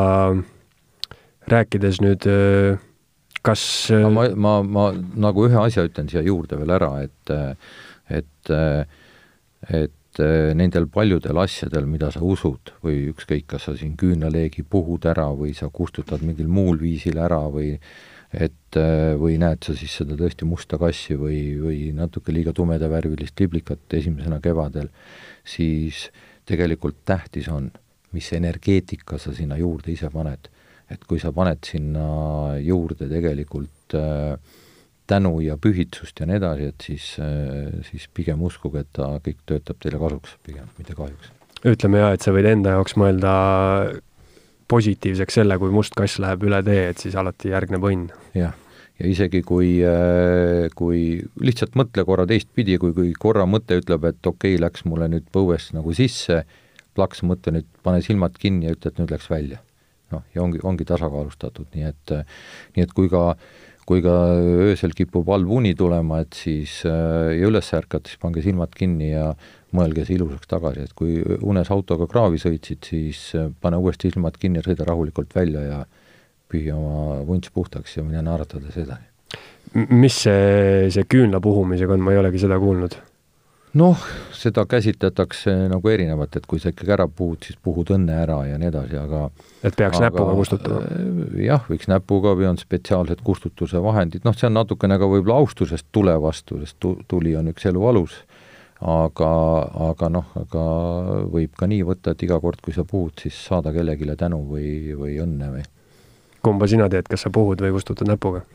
[1.50, 2.78] rääkides nüüd äh,
[3.46, 4.88] kas ma, ma, ma
[5.28, 7.36] nagu ühe asja ütlen siia juurde veel ära, et
[8.16, 8.52] et,
[9.70, 14.64] et et eh, nendel paljudel asjadel, mida sa usud või ükskõik, kas sa siin küünlaleegi
[14.64, 17.76] puhud ära või sa kustutad mingil muul viisil ära või
[18.36, 18.76] et
[19.20, 24.42] või näed sa siis seda tõesti musta kassi või, või natuke liiga tumedavärvilist liblikat esimesena
[24.44, 24.90] kevadel,
[25.48, 26.10] siis
[26.48, 27.70] tegelikult tähtis on,
[28.12, 30.50] mis energeetika sa sinna juurde ise paned.
[30.92, 32.06] Et kui sa paned sinna
[32.62, 34.36] juurde tegelikult äh,
[35.08, 37.08] tänu ja pühitsust ja nii edasi, et siis,
[37.90, 41.32] siis pigem uskuge, et ta kõik töötab teile kasuks pigem, mitte kahjuks.
[41.66, 43.34] ütleme jaa, et sa võid enda jaoks mõelda
[44.72, 48.10] positiivseks selle, kui must kass läheb üle tee, et siis alati järgneb õnn.
[48.38, 48.56] jah,
[49.00, 49.78] ja isegi kui,
[50.80, 51.02] kui
[51.44, 55.30] lihtsalt mõtle korra teistpidi, kui, kui korra mõte ütleb, et okei okay,, läks mulle nüüd
[55.34, 56.44] põues nagu sisse,
[56.96, 59.62] plaks mõte nüüd, pane silmad kinni ja ütle, et nüüd läks välja.
[60.14, 62.18] Noh, ja ongi, ongi tasakaalustatud, nii et,
[62.76, 63.32] nii et kui ka
[63.86, 64.14] kui ka
[64.66, 69.12] öösel kipub halb uni tulema, et siis äh, ja üles ärkate, siis pange silmad kinni
[69.12, 69.28] ja
[69.78, 74.40] mõelge see ilusaks tagasi, et kui unes autoga kraavi sõitsid, siis äh, pane uuesti silmad
[74.42, 75.84] kinni ja sõida rahulikult välja ja
[76.50, 79.12] pühi oma vunts puhtaks ja mine naeratades edasi.
[79.90, 82.98] mis see, see küünla puhumisega on, ma ei olegi seda kuulnud
[83.76, 88.40] noh, seda käsitletakse nagu erinevalt, et kui sa ikkagi ära puhud, siis puhud õnne ära
[88.48, 89.26] ja nii edasi, aga
[89.62, 90.82] et peaks aga, näpuga kustutama?
[90.86, 95.42] Äh, jah, võiks näpuga või on spetsiaalsed kustutuse vahendid, noh, see on natukene ka võib-olla
[95.44, 98.18] austusest tule vastu, sest tu-, tuli on üks elu alus,
[98.80, 99.32] aga,
[99.92, 100.66] aga noh, aga
[101.34, 104.96] võib ka nii võtta, et iga kord, kui sa puhud, siis saada kellelegi tänu või,
[104.96, 105.66] või õnne või
[106.46, 108.46] kumba sina teed, kas sa puhud või kustutad näpuga?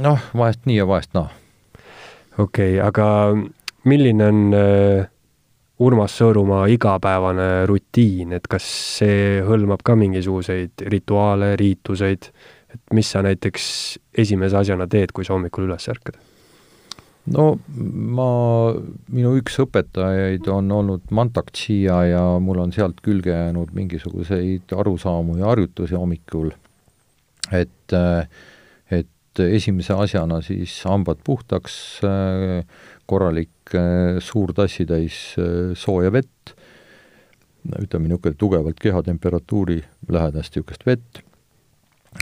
[0.00, 1.84] noh, vahest nii ja vahest naa no..
[2.40, 3.06] okei okay,, aga
[3.84, 5.08] milline on äh,
[5.78, 8.64] Urmas Sõõrumaa igapäevane rutiin, et kas
[8.98, 12.30] see hõlmab ka mingisuguseid rituaale, riituseid,
[12.74, 13.68] et mis sa näiteks
[14.18, 16.18] esimese asjana teed, kui sa hommikul üles ärkad?
[17.28, 18.28] no ma,
[19.12, 25.36] minu üks õpetajaid on olnud Mantak Chia ja mul on sealt külge jäänud mingisuguseid arusaamu
[25.36, 26.54] ja harjutusi hommikul,
[27.52, 27.96] et et
[29.44, 31.74] esimese asjana siis hambad puhtaks,
[33.08, 36.52] korralik äh, suur tassitäis äh, sooja vett,
[37.68, 39.80] ütleme niisugune tugevalt kehatemperatuuri
[40.12, 41.22] lähedast niisugust vett,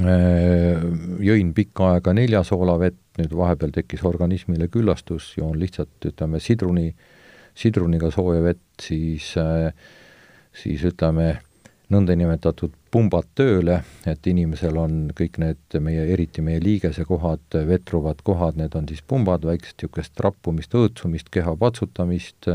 [0.02, 0.86] äh,
[1.26, 6.90] jõin pikka aega neljasoolavett, nüüd vahepeal tekkis organismile küllastus, joon lihtsalt, ütleme, sidruni,
[7.56, 9.30] sidruniga sooja vett, siis,
[10.52, 11.30] siis ütleme,
[11.92, 18.75] nõndanimetatud pumbad tööle, et inimesel on kõik need meie, eriti meie liigesekohad, vetruvad kohad, need
[18.79, 22.49] on siis pumbad, väikest niisugust rappumist, õõtsumist, keha patsutamist,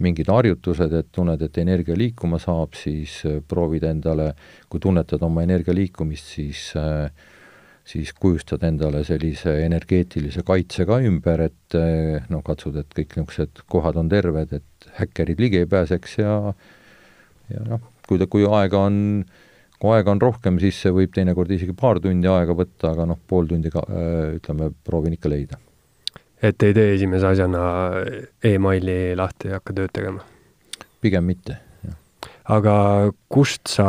[0.00, 4.30] mingid harjutused, et tunned, et energia liikuma saab, siis proovid endale,
[4.72, 6.70] kui tunnetad oma energia liikumist, siis
[7.88, 11.76] siis kujustad endale sellise energeetilise kaitse ka ümber, et
[12.28, 16.34] noh, katsud, et kõik niisugused kohad on terved, et häkkerid ligi ei pääseks ja
[17.48, 18.98] ja noh, kui ta, kui aega on,
[19.78, 23.20] kui aega on rohkem, siis see võib teinekord isegi paar tundi aega võtta, aga noh,
[23.28, 25.60] pool tundi ka äh, ütleme, proovin ikka leida.
[26.42, 27.62] et ei tee esimese asjana
[28.46, 30.24] emaili lahti ja hakka tööd tegema?
[31.02, 31.96] pigem mitte, jah.
[32.56, 32.74] aga
[33.30, 33.88] kust sa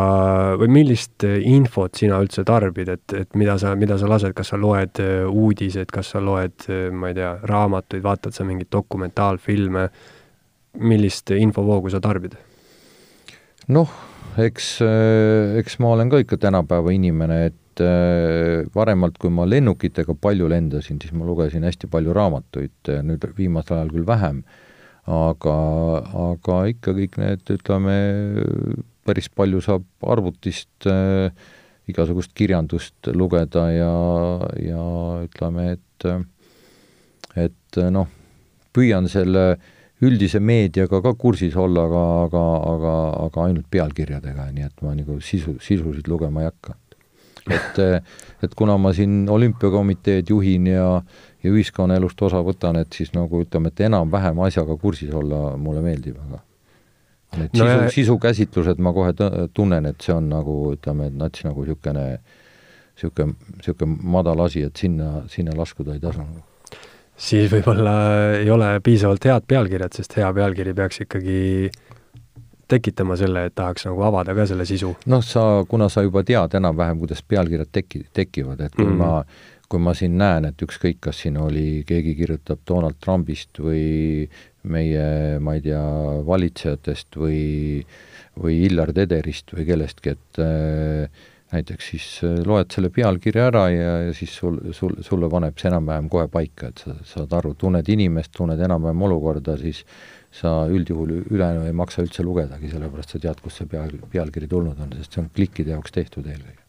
[0.60, 4.60] või millist infot sina üldse tarbid, et, et mida sa, mida sa lased, kas sa
[4.62, 9.90] loed äh, uudiseid, kas sa loed, äh, ma ei tea, raamatuid, vaatad sa mingeid dokumentaalfilme,
[10.86, 12.38] millist infovoogu sa tarbid?
[13.70, 13.90] noh,
[14.46, 20.16] eks, äh, eks ma olen ka ikka tänapäeva inimene, et äh, varemalt, kui ma lennukitega
[20.22, 24.44] palju lendasin, siis ma lugesin hästi palju raamatuid, nüüd viimasel ajal küll vähem,
[25.10, 25.56] aga,
[26.30, 27.96] aga ikka kõik need, ütleme,
[29.08, 31.32] päris palju saab arvutist äh,
[31.90, 33.94] igasugust kirjandust lugeda ja,
[34.62, 34.86] ja
[35.26, 35.86] ütleme, et
[37.40, 38.08] et noh,
[38.74, 39.58] püüan selle
[40.06, 42.44] üldise meediaga ka kursis olla, aga, aga,
[42.74, 42.94] aga,
[43.26, 46.76] aga ainult pealkirjadega, nii et ma nagu sisu, sisusid lugema ei hakka.
[47.50, 47.80] et,
[48.46, 50.90] et kuna ma siin olümpiakomiteed juhin ja,
[51.44, 56.20] ja ühiskonnaelust osa võtan, et siis nagu ütleme, et enam-vähem asjaga kursis olla mulle meeldib,
[56.28, 56.44] aga
[57.38, 59.14] need no sisu sisukäsitlused ma kohe
[59.54, 62.06] tunnen, et see on nagu ütleme, et nats nagu niisugune
[62.96, 66.26] niisugune, niisugune madal asi, et sinna, sinna laskuda ei tasu
[67.20, 67.94] siis võib-olla
[68.40, 71.40] ei ole piisavalt head pealkirjad, sest hea pealkiri peaks ikkagi
[72.70, 74.94] tekitama selle, et tahaks nagu avada ka selle sisu.
[75.10, 79.06] noh, sa, kuna sa juba tead enam-vähem, kuidas pealkirjad teki-, tekivad, et kui mm -hmm.
[79.06, 84.26] ma kui ma siin näen, et ükskõik, kas siin oli, keegi kirjutab Donald Trumpist või
[84.64, 85.84] meie, ma ei tea,
[86.26, 87.84] valitsejatest või
[88.40, 93.94] või Illar Tederist või kellestki, et äh, näiteks siis äh, loed selle pealkirja ära ja,
[94.08, 97.90] ja siis sul, sul, sulle paneb see enam-vähem kohe paika, et sa saad aru, tunned
[97.90, 99.84] inimest, tunned enam-vähem olukorda, siis
[100.36, 104.82] sa üldjuhul ülejäänu ei maksa üldse lugedagi, sellepärast sa tead, kust see peal, pealkiri tulnud
[104.84, 106.66] on, sest see on klikkide jaoks tehtud eelkõige.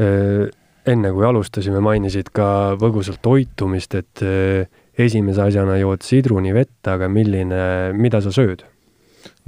[0.00, 0.46] Äh,
[0.88, 2.46] enne kui alustasime, mainisid ka
[2.80, 7.60] põgusalt toitumist, et äh, esimese asjana jood sidrunivett, aga milline,
[7.98, 8.64] mida sa sööd?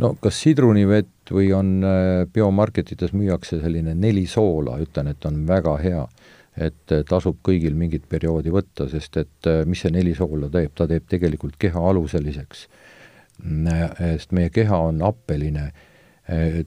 [0.01, 5.77] no kas sidrunivett või on äh, biomarketites müüakse selline neli soola, ütlen, et on väga
[5.83, 6.07] hea.
[6.57, 10.73] et äh, tasub kõigil mingit perioodi võtta, sest et äh, mis see neli soola teeb,
[10.75, 12.69] ta teeb tegelikult keha aluseliseks.
[13.99, 15.71] sest meie keha on appeline,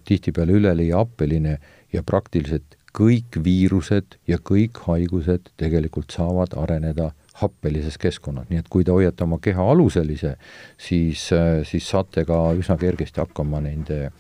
[0.06, 1.58] tihtipeale üleliia appeline
[1.92, 7.10] ja praktiliselt kõik viirused ja kõik haigused tegelikult saavad areneda
[7.42, 10.36] happelises keskkonnas, nii et kui te hoiate oma keha aluselise,
[10.78, 11.26] siis,
[11.66, 14.12] siis saate ka üsna kergesti hakkama nende,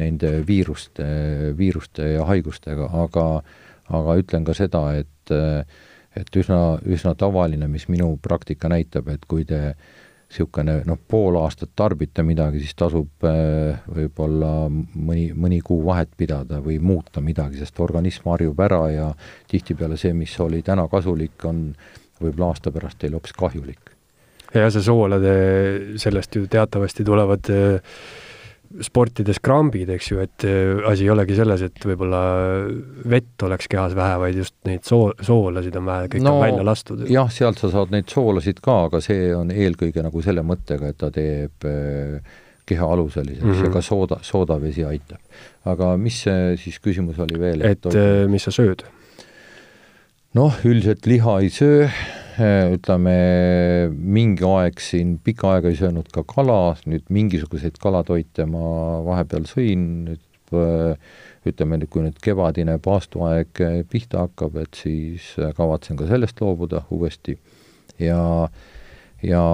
[0.00, 1.06] nende viiruste,
[1.58, 3.26] viiruste ja haigustega, aga
[3.90, 5.34] aga ütlen ka seda, et
[6.16, 9.60] et üsna, üsna tavaline, mis minu praktika näitab, et kui te
[10.30, 16.78] niisugune noh, pool aastat tarbite midagi, siis tasub võib-olla mõni, mõni kuu vahet pidada või
[16.78, 19.08] muuta midagi, sest organism harjub ära ja
[19.50, 21.72] tihtipeale see, mis oli täna kasulik, on
[22.20, 23.94] võib-olla aasta pärast teile hoopis kahjulik.
[24.54, 25.34] ja see soolade,
[25.98, 27.98] sellest ju teatavasti tulevad äh,
[28.86, 32.20] sportides krambid, eks ju, et äh, asi ei olegi selles, et võib-olla
[33.10, 36.66] vett oleks kehas vähe, vaid just neid soo-, soolasid on vähe, kõik no, on välja
[36.66, 37.02] lastud.
[37.10, 41.00] jah, sealt sa saad neid soolasid ka, aga see on eelkõige nagu selle mõttega, et
[41.02, 42.38] ta teeb äh,
[42.70, 43.66] keha aluseliseks mm -hmm.
[43.66, 45.18] ja ka sooda, soodavesi aitab.
[45.64, 47.66] aga mis see siis küsimus oli veel?
[47.66, 48.86] et, et mis sa sööd?
[50.38, 51.88] noh, üldiselt liha ei söö,
[52.38, 53.14] ütleme
[53.90, 59.86] mingi aeg siin pikka aega ei söönud ka kala, nüüd mingisuguseid kalatoite ma vahepeal sõin,
[60.08, 60.26] nüüd
[61.46, 67.36] ütleme nüüd, kui nüüd kevadine paastuaeg pihta hakkab, et siis kavatsen ka sellest loobuda uuesti.
[68.00, 68.20] Ja
[69.22, 69.44] ja,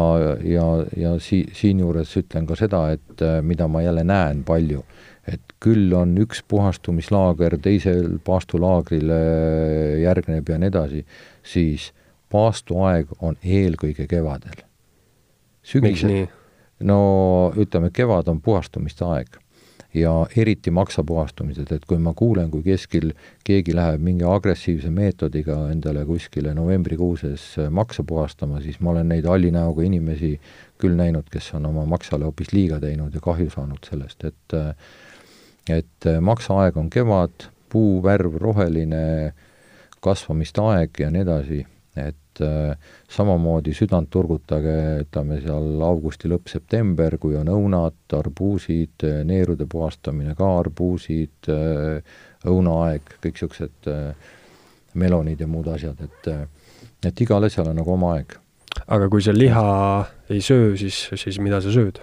[0.44, 0.66] ja,
[0.96, 4.84] ja si-, siinjuures ütlen ka seda, et mida ma jälle näen palju.
[5.26, 9.20] Et küll on üks puhastumislaager teisel paastulaagrile
[10.04, 11.02] järgneb ja nii edasi,
[11.42, 11.90] siis
[12.32, 14.64] paastuaeg on eelkõige kevadel.
[15.62, 16.28] sügisel,
[16.80, 17.00] no
[17.56, 19.40] ütleme, kevad on puhastumiste aeg
[19.96, 23.12] ja eriti maksapuhastumised, et kui ma kuulen, kui keskil
[23.46, 29.50] keegi läheb mingi agressiivse meetodiga endale kuskile novembrikuuses maksa puhastama, siis ma olen neid halli
[29.54, 30.34] näoga inimesi
[30.80, 34.58] küll näinud, kes on oma maksale hoopis liiga teinud ja kahju saanud sellest, et
[35.72, 39.32] et maksaaeg on kevad, puu värv roheline,
[40.04, 41.64] kasvamiste aeg ja nii edasi,
[41.96, 44.76] et äh, samamoodi südant turgutage,
[45.06, 52.16] ütleme seal augusti lõpp, september, kui on õunad, arbuusid, neerude puhastamine ka, arbuusid äh,,
[52.46, 54.34] õunaaeg, kõik niisugused äh,
[54.96, 56.30] melonid ja muud asjad, et
[57.06, 58.36] et igal asjal on nagu oma aeg.
[58.86, 59.66] aga kui sa liha
[60.30, 62.00] ei söö, siis, siis mida sa sööd?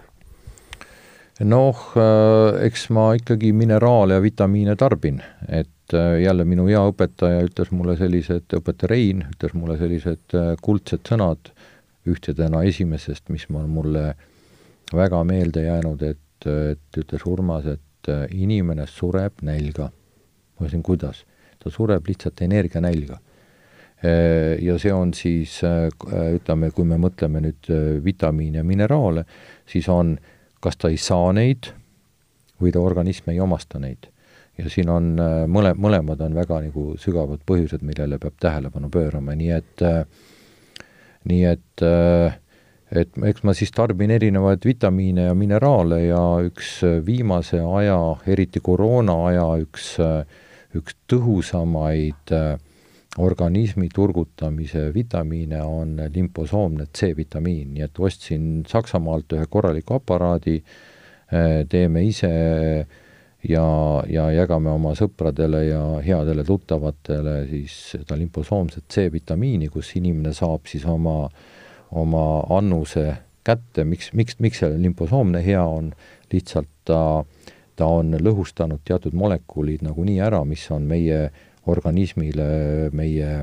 [1.48, 7.44] Noh, äh, eks ma ikkagi mineraale ja vitamiine tarbin, et äh, jälle minu hea õpetaja
[7.48, 11.52] ütles mulle sellised, õpetaja Rein ütles mulle sellised äh, kuldsed sõnad
[12.10, 14.14] ühtedena esimesest, mis on mulle
[14.94, 19.88] väga meelde jäänud, et, et ütles Urmas, et inimene sureb nälga.
[20.60, 21.24] ma ütlesin, kuidas?
[21.64, 23.22] ta sureb lihtsalt energianälga.
[24.60, 27.70] Ja see on siis, ütleme, kui me mõtleme nüüd
[28.04, 29.24] vitamiine ja mineraale,
[29.72, 30.33] siis on äh,
[30.64, 31.74] kas ta ei saa neid
[32.62, 34.10] või ta organism ei omasta neid.
[34.58, 39.36] ja siin on äh, mõle, mõlemad on väga nagu sügavad põhjused, millele peab tähelepanu pöörama,
[39.36, 40.04] nii et äh,
[41.30, 42.40] nii et äh,
[42.94, 47.98] et eks ma siis tarbin erinevaid vitamiine ja mineraale ja üks viimase aja,
[48.30, 49.96] eriti koroona aja üks,
[50.78, 52.36] üks tõhusamaid
[53.18, 60.58] organismi turgutamise vitamiine on limposoomne C-vitamiin, nii et ostsin Saksamaalt ühe korraliku aparaadi,
[61.70, 62.32] teeme ise
[63.50, 63.66] ja,
[64.10, 70.86] ja jagame oma sõpradele ja headele tuttavatele siis seda limposoomset C-vitamiini, kus inimene saab siis
[70.90, 71.28] oma,
[71.92, 72.26] oma
[72.58, 73.12] annuse
[73.44, 75.92] kätte, miks, miks, miks see limposoomne hea on,
[76.32, 77.00] lihtsalt ta,
[77.76, 81.28] ta on lõhustanud teatud molekulid nagunii ära, mis on meie
[81.72, 83.34] organismile, meie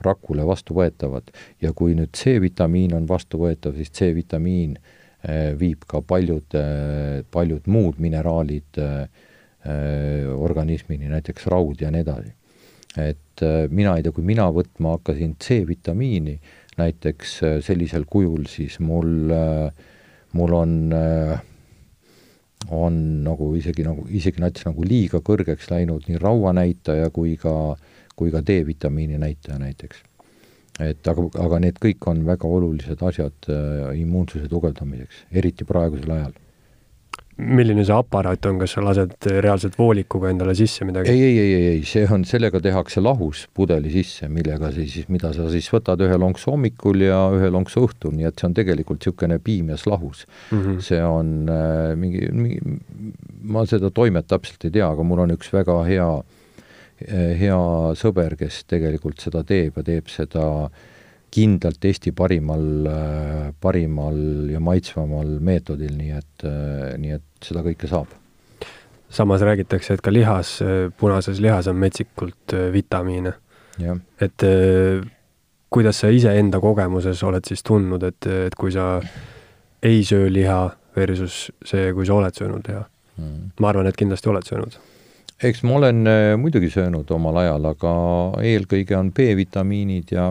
[0.00, 1.30] rakule vastuvõetavad.
[1.60, 8.00] ja kui nüüd C-vitamiin on vastuvõetav, siis C-vitamiin eh, viib ka paljud, eh, paljud muud
[8.00, 9.26] mineraalid eh,
[10.32, 12.32] organismini, näiteks raud ja nii edasi.
[12.98, 16.40] et mina ei tea, kui mina võtma hakkasin C-vitamiini
[16.80, 19.30] näiteks sellisel kujul, siis mul,
[20.32, 20.72] mul on
[22.68, 27.54] on nagu isegi nagu, isegi nats nagu liiga kõrgeks läinud nii rauanäitaja kui ka,
[28.16, 30.04] kui ka D-vitamiini näitaja näiteks.
[30.80, 36.32] et aga, aga need kõik on väga olulised asjad äh, immuunsuse tugevdamiseks, eriti praegusel ajal
[37.40, 41.12] milline see aparaat on, kas sa lased reaalselt voolikuga endale sisse midagi?
[41.12, 45.32] ei, ei, ei, ei, ei, see on, sellega tehakse lahus pudeli sisse, millega siis, mida
[45.36, 49.00] sa siis võtad ühe lonksu hommikul ja ühe lonksu õhtul, nii et see on tegelikult
[49.00, 50.60] niisugune piimias lahus mm.
[50.60, 50.84] -hmm.
[50.84, 52.60] see on äh, mingi, mingi,
[53.42, 56.08] ma seda toimet täpselt ei tea, aga mul on üks väga hea,
[57.40, 57.60] hea
[57.96, 60.88] sõber, kes tegelikult seda teeb ja teeb seda äh,
[61.30, 62.64] kindlalt Eesti parimal,
[63.62, 64.20] parimal
[64.50, 66.46] ja maitsvamal meetodil, nii et,
[67.00, 68.08] nii et seda kõike saab.
[69.10, 70.60] samas räägitakse, et ka lihas,
[70.98, 73.32] punases lihas on metsikult äh, vitamiine.
[74.20, 75.06] et äh,
[75.70, 79.00] kuidas sa iseenda kogemuses oled siis tundnud, et, et kui sa
[79.82, 82.84] ei söö liha versus see, kui sa oled söönud liha
[83.16, 83.50] mm.?
[83.60, 84.78] ma arvan, et kindlasti oled söönud
[85.42, 87.92] eks ma olen äh, muidugi söönud omal ajal, aga
[88.44, 90.30] eelkõige on B-vitamiinid ja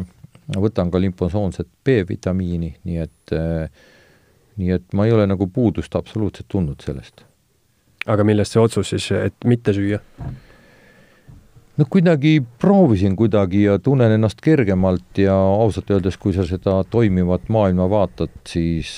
[0.57, 3.33] võtan ka limfosoomset B-vitamiini, nii et
[4.59, 7.25] nii et ma ei ole nagu puudust absoluutselt tundnud sellest.
[8.09, 9.99] aga millest see otsus siis, et mitte süüa?
[11.79, 17.47] no kuidagi proovisin kuidagi ja tunnen ennast kergemalt ja ausalt öeldes, kui sa seda toimivat
[17.49, 18.97] maailma vaatad, siis,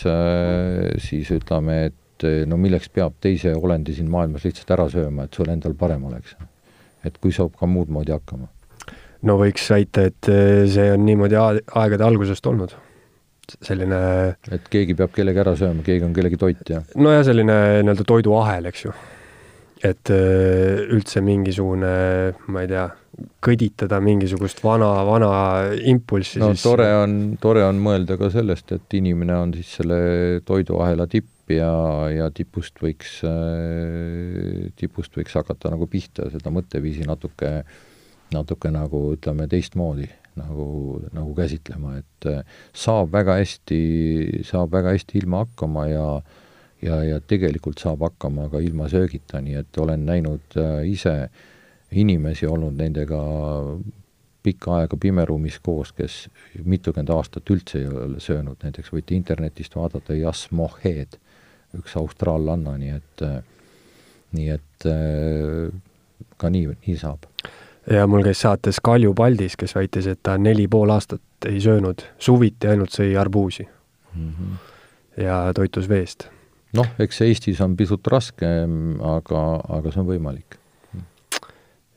[1.09, 5.49] siis ütleme, et no milleks peab teise olendi siin maailmas lihtsalt ära sööma, et sul
[5.53, 6.35] endal parem oleks.
[7.05, 8.49] et kui saab ka muud moodi hakkama
[9.27, 12.73] no võiks väita, et eh, see on niimoodi aegade algusest olnud.
[13.63, 14.01] Selline
[14.51, 16.85] et keegi peab kellegi ära sööma, keegi on kellegi toit, jah?
[16.99, 18.93] nojah, selline nii-öelda toiduahel, eks ju.
[19.91, 21.91] et eh, üldse mingisugune,
[22.53, 22.87] ma ei tea,
[23.43, 25.33] kõditada mingisugust vana, vana
[25.91, 26.63] impulssi no siis...
[26.65, 30.01] tore on, tore on mõelda ka sellest, et inimene on siis selle
[30.47, 31.71] toiduahela tipp ja,
[32.13, 37.79] ja tipust võiks, eh, tipust võiks hakata nagu pihta seda mõtteviisi natuke äh,
[38.35, 40.07] natuke nagu ütleme, teistmoodi
[40.41, 42.41] nagu, nagu käsitlema, et äh,
[42.73, 43.81] saab väga hästi,
[44.47, 46.07] saab väga hästi ilma hakkama ja
[46.81, 51.15] ja, ja tegelikult saab hakkama ka ilma söögita, nii et olen näinud äh, ise
[51.91, 53.21] inimesi, olnud nendega
[54.41, 56.23] pikka aega pimeruumis koos, kes
[56.65, 61.19] mitukümmend aastat üldse ei ole söönud, näiteks võite internetist vaadata Jas Mohed,
[61.77, 63.41] üks austraallanna, nii et äh,
[64.31, 64.85] nii et
[66.39, 67.27] ka nii, nii saab
[67.89, 72.03] ja mul käis saates Kalju Paldis, kes väitis, et ta neli pool aastat ei söönud,
[72.19, 74.29] suviti ainult sõi arbuusi mm.
[74.29, 75.23] -hmm.
[75.23, 76.27] ja toitus veest.
[76.73, 80.57] noh, eks Eestis on pisut raskem, aga, aga see on võimalik.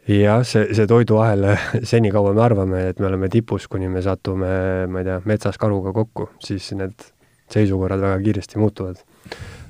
[0.08, 1.56] jah, see, see toiduahel,
[1.92, 5.92] senikaua me arvame, et me oleme tipus, kuni me satume, ma ei tea, metsas karuga
[5.92, 7.12] kokku, siis need
[7.50, 8.96] seisukorrad väga kiiresti muutuvad.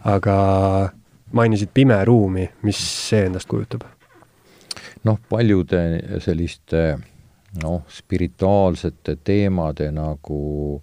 [0.05, 0.37] aga
[1.33, 3.83] mainisid pime ruumi, mis see endast kujutab?
[5.05, 5.81] Noh, paljude
[6.23, 6.85] selliste
[7.63, 10.83] noh, spirituaalsete teemade nagu,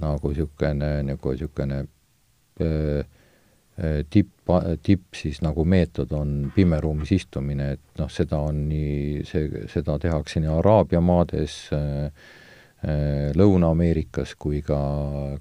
[0.00, 1.82] nagu niisugune, nagu niisugune
[4.10, 9.98] tipp, tipp siis nagu meetod on pimeruumis istumine, et noh, seda on nii, see, seda
[10.02, 12.30] tehakse nii Araabia maades äh,,
[13.38, 14.76] Lõuna-Ameerikas kui ka,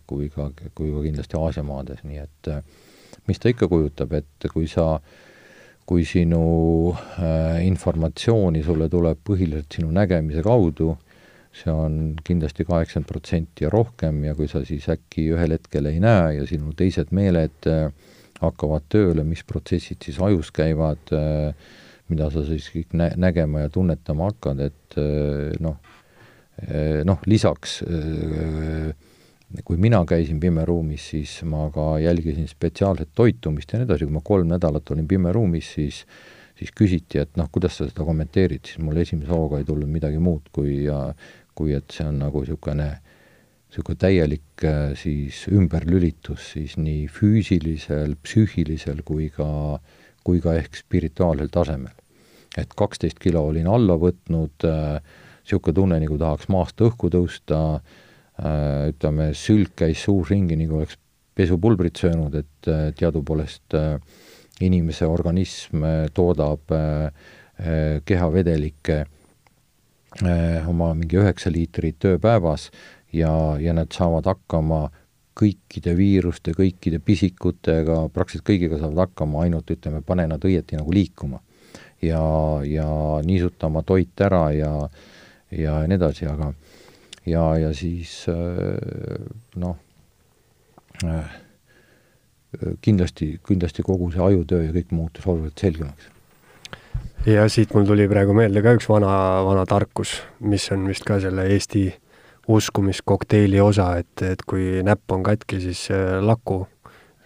[0.05, 2.49] kui ka, kui ka kindlasti Aasia maades, nii et
[3.25, 5.30] mis ta ikka kujutab, et kui sa äh,
[5.85, 6.43] kui sinu
[6.93, 10.93] äh, informatsiooni sulle tuleb põhiliselt sinu nägemise kaudu,
[11.51, 15.99] see on kindlasti kaheksakümmend protsenti ja rohkem ja kui sa siis äkki ühel hetkel ei
[15.99, 17.89] näe ja sinu teised meeled äh,
[18.41, 21.53] hakkavad tööle, mis protsessid siis ajus käivad äh,,
[22.11, 25.77] mida sa siis kõik nä-, nägema ja tunnetama hakkad, et äh, noh,
[26.63, 28.91] äh, noh, lisaks äh,
[29.65, 34.23] kui mina käisin pimeruumis, siis ma ka jälgisin spetsiaalset toitumist ja nii edasi, kui ma
[34.23, 36.05] kolm nädalat olin pimeruumis, siis
[36.61, 40.19] siis küsiti, et noh, kuidas sa seda kommenteerid, siis mul esimese hooga ei tulnud midagi
[40.21, 40.83] muud, kui
[41.57, 42.85] kui et see on nagu niisugune
[43.71, 49.79] niisugune täielik äh, siis ümberlülitus siis nii füüsilisel, psüühilisel kui ka,
[50.23, 51.97] kui ka ehk spirituaalsel tasemel.
[52.57, 57.99] et kaksteist kilo olin alla võtnud niisugune äh,, tunne, nagu tahaks maast õhku tõusta äh,,
[58.41, 60.97] ütleme, sülg käis suus ringi, nagu oleks
[61.37, 63.99] pesupulbrit söönud, et äh, teadupoolest äh,
[64.65, 67.11] inimese organism äh, toodab äh,
[67.61, 69.05] äh kehavedelikke
[70.25, 72.69] äh, oma mingi üheksa liitrit ööpäevas
[73.13, 74.89] ja, ja nad saavad hakkama
[75.41, 81.39] kõikide viiruste, kõikide pisikutega, praktiliselt kõigiga saavad hakkama, ainult ütleme, pane nad õieti nagu liikuma.
[82.01, 82.21] ja,
[82.65, 82.89] ja
[83.23, 84.89] niisutama toit ära ja,
[85.53, 86.51] ja nii edasi, aga
[87.25, 88.25] ja, ja siis
[89.61, 89.77] noh,
[92.81, 96.09] kindlasti, kindlasti kogu see ajutöö ja kõik muutus oluliselt selgemaks.
[97.25, 99.11] ja siit mul tuli praegu meelde ka üks vana,
[99.47, 101.87] vana tarkus, mis on vist ka selle Eesti
[102.47, 106.65] uskumiskokteili osa, et, et kui näpp on katki, siis äh, laku,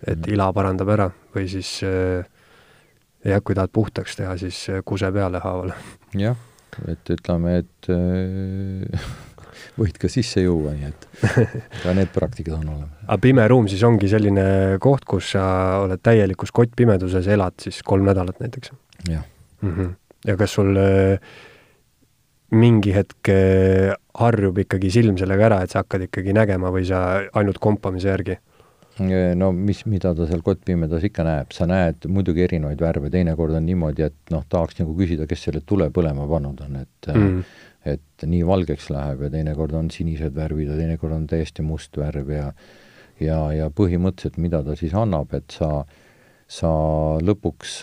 [0.06, 0.32] et mm.
[0.36, 2.26] ila parandab ära või siis äh,
[3.26, 5.74] jah, kui tahad puhtaks teha, siis äh, kuse peale haaval.
[6.18, 6.38] jah,
[6.92, 9.08] et ütleme, et äh,
[9.80, 11.08] võid ka sisse juua, nii et
[11.84, 13.02] ka need praktikad on olemas.
[13.06, 14.46] aga pime ruum siis ongi selline
[14.84, 15.46] koht, kus sa
[15.84, 18.72] oled täielikus kottpimeduses, elad siis kolm nädalat näiteks?
[19.10, 19.26] jah
[19.62, 19.76] mm.
[19.76, 19.94] -hmm.
[20.32, 21.20] ja kas sul äh,
[22.56, 27.22] mingi hetk äh, harjub ikkagi silm sellega ära, et sa hakkad ikkagi nägema või sa
[27.34, 28.40] ainult kompamise järgi?
[29.36, 33.66] no mis, mida ta seal kottpimedas ikka näeb, sa näed muidugi erinevaid värve, teinekord on
[33.66, 37.42] niimoodi, et noh, tahaks nagu küsida, kes selle tule põlema pannud on, et mm
[37.86, 42.32] et nii valgeks läheb ja teinekord on sinised värvid ja teinekord on täiesti must värv
[42.34, 42.50] ja
[43.22, 45.70] ja, ja põhimõtteliselt, mida ta siis annab, et sa,
[46.52, 46.72] sa
[47.24, 47.78] lõpuks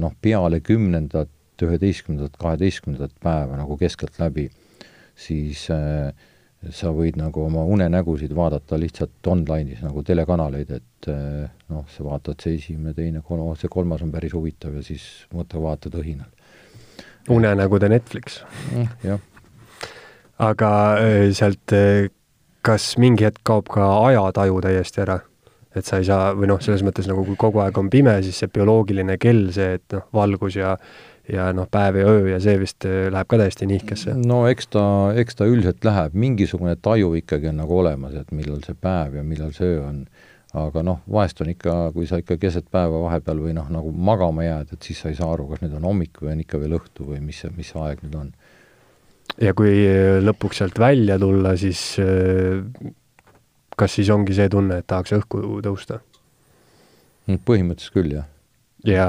[0.00, 4.46] noh, peale kümnendat, üheteistkümnendat, kaheteistkümnendat päeva nagu keskeltläbi,
[5.16, 6.10] siis äh,
[6.72, 11.10] sa võid nagu oma unenägusid vaadata lihtsalt online'is nagu telekanaleid, et
[11.72, 15.04] noh, sa vaatad see esimene, teine, kolmas, see kolmas on päris huvitav ja siis
[15.36, 16.35] mõtle, vaatad õhinal
[17.28, 18.42] unenägude Netflix
[19.04, 19.20] jah.
[20.38, 20.70] aga
[21.00, 22.10] äh, sealt, äh,
[22.66, 25.20] kas mingi hetk kaob ka ajataju täiesti ära?
[25.76, 28.38] et sa ei saa, või noh, selles mõttes nagu kui kogu aeg on pime, siis
[28.40, 30.72] see bioloogiline kell, see, et noh, valgus ja
[31.26, 34.14] ja noh, päev ja öö ja see vist äh, läheb ka täiesti nihkesse.
[34.26, 34.84] no eks ta,
[35.18, 39.26] eks ta üldiselt läheb, mingisugune taju ikkagi on nagu olemas, et millal see päev ja
[39.26, 40.04] millal see öö on
[40.56, 44.46] aga noh, vahest on ikka, kui sa ikka keset päeva vahepeal või noh, nagu magama
[44.46, 46.76] jääd, et siis sa ei saa aru, kas nüüd on hommik või on ikka veel
[46.78, 48.30] õhtu või mis mis aeg nüüd on.
[49.42, 49.74] ja kui
[50.24, 52.62] lõpuks sealt välja tulla, siis äh,
[53.76, 56.00] kas siis ongi see tunne, et tahaks õhku tõusta?
[57.26, 58.26] põhimõtteliselt küll, jah.
[58.86, 59.06] ja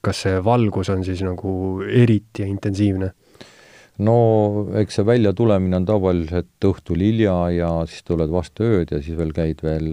[0.00, 1.52] kas see valgus on siis nagu
[1.84, 3.12] eriti intensiivne?
[4.00, 4.16] No
[4.80, 9.32] eks see väljatulemine on tavaliselt õhtul hilja ja siis tuled vastu ööd ja siis veel
[9.36, 9.88] käid veel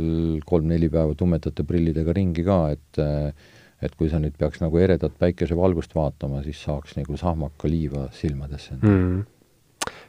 [0.48, 3.02] kolm-neli päeva tumedate prillidega ringi ka, et
[3.78, 8.80] et kui sa nüüd peaks nagu eredat päikesevalgust vaatama, siis saaks nagu sahmaka liiva silmadesse
[8.80, 9.20] mm..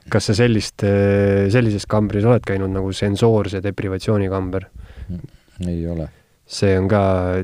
[0.09, 0.85] kas sa sellist,
[1.53, 4.71] sellises kambris oled käinud nagu sensoorse deprivatsiooni kamber
[5.09, 5.37] mm,?
[5.69, 6.07] ei ole.
[6.49, 7.01] See on ka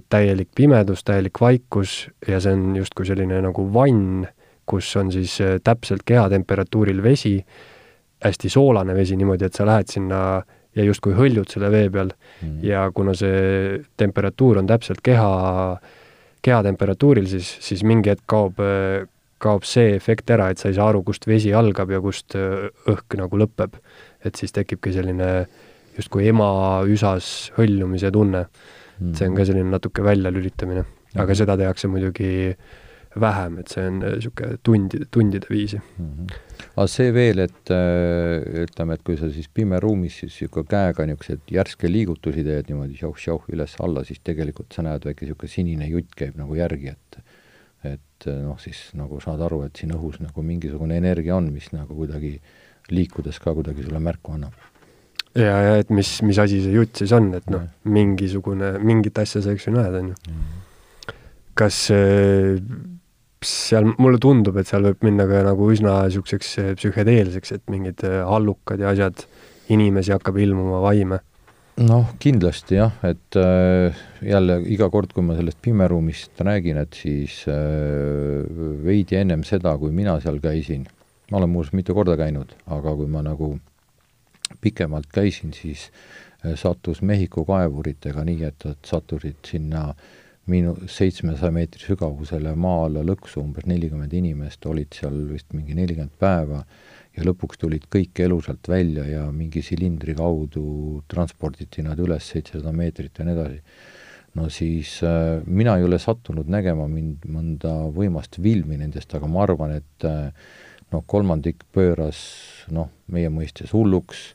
[0.09, 4.25] täielik pimedus, täielik vaikus ja see on justkui selline nagu vann
[4.67, 7.39] kus on siis äh, täpselt kehatemperatuuril vesi,
[8.25, 10.21] hästi soolane vesi niimoodi, et sa lähed sinna
[10.75, 12.61] ja justkui hõljud selle vee peal mm.
[12.67, 15.29] ja kuna see temperatuur on täpselt keha,
[16.45, 18.59] kehatemperatuuril, siis, siis mingi hetk kaob,
[19.43, 22.71] kaob see efekt ära, et sa ei saa aru, kust vesi algab ja kust äh,
[22.91, 23.79] õhk nagu lõpeb.
[24.25, 25.47] et siis tekibki selline
[25.99, 29.13] justkui ema üsas hõljumise tunne mm..
[29.15, 31.39] see on ka selline natuke väljalülitamine, aga mm.
[31.39, 32.73] seda tehakse muidugi äh,
[33.21, 36.09] vähem, et see on niisugune tundide, tundide viisi mm.
[36.09, 36.35] -hmm.
[36.75, 41.07] aga see veel, et äh, ütleme, et kui sa siis pime ruumis siis niisugune käega
[41.07, 46.15] niisuguseid järske liigutusi teed niimoodi šauh-šauh üles-alla, siis tegelikult sa näed väike niisugune sinine jutt
[46.17, 47.23] käib nagu järgi, et
[47.85, 51.95] et noh, siis nagu saad aru, et siin õhus nagu mingisugune energia on, mis nagu
[51.95, 52.39] kuidagi
[52.91, 54.55] liikudes ka kuidagi sulle märku annab
[55.35, 59.43] ja, ja et mis, mis asi see jutt siis on, et noh, mingisugune, mingit asja
[59.45, 60.37] sa eks ju näed, on ju.
[61.59, 62.61] kas äh,
[63.49, 68.05] seal mulle tundub, et seal võib minna ka nagu üsna niisuguseks eh, psühhedeelseks, et mingid
[68.07, 69.25] eh, hallukad ja asjad,
[69.73, 71.21] inimesi hakkab ilmuma, vaime.
[71.85, 77.41] noh, kindlasti jah, et äh, jälle iga kord, kui ma sellest pimeruumist räägin, et siis
[77.51, 78.45] äh,
[78.85, 80.85] veidi ennem seda, kui mina seal käisin,
[81.33, 83.57] ma olen muuseas mitu korda käinud, aga kui ma nagu
[84.63, 85.89] pikemalt käisin, siis
[86.45, 89.89] äh, sattus Mehhiko kaevuritega nii, et nad sattusid sinna
[90.51, 96.15] miinu-, seitsmesaja meetri sügavusele maa alla lõksu umbes nelikümmend inimest, olid seal vist mingi nelikümmend
[96.21, 96.65] päeva
[97.15, 103.19] ja lõpuks tulid kõik elusalt välja ja mingi silindri kaudu transporditi nad üles seitsesada meetrit
[103.19, 103.61] ja nii edasi.
[104.35, 109.45] no siis äh, mina ei ole sattunud nägema mind mõnda võimast filmi nendest, aga ma
[109.47, 110.33] arvan, et äh,
[110.91, 112.19] noh, kolmandik pööras
[112.75, 114.33] noh, meie mõistes hulluks,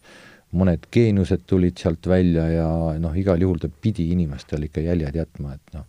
[0.55, 2.69] mõned geeniused tulid sealt välja ja
[3.01, 5.85] noh, igal juhul ta pidi inimestele ikka jäljed jätma, et noh,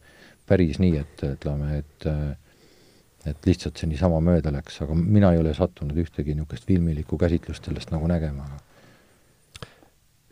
[0.51, 2.09] päris nii, et ütleme, et
[3.29, 7.69] et lihtsalt see niisama mööda läks, aga mina ei ole sattunud ühtegi niisugust filmilikku käsitlust
[7.69, 8.47] sellest nagu nägema.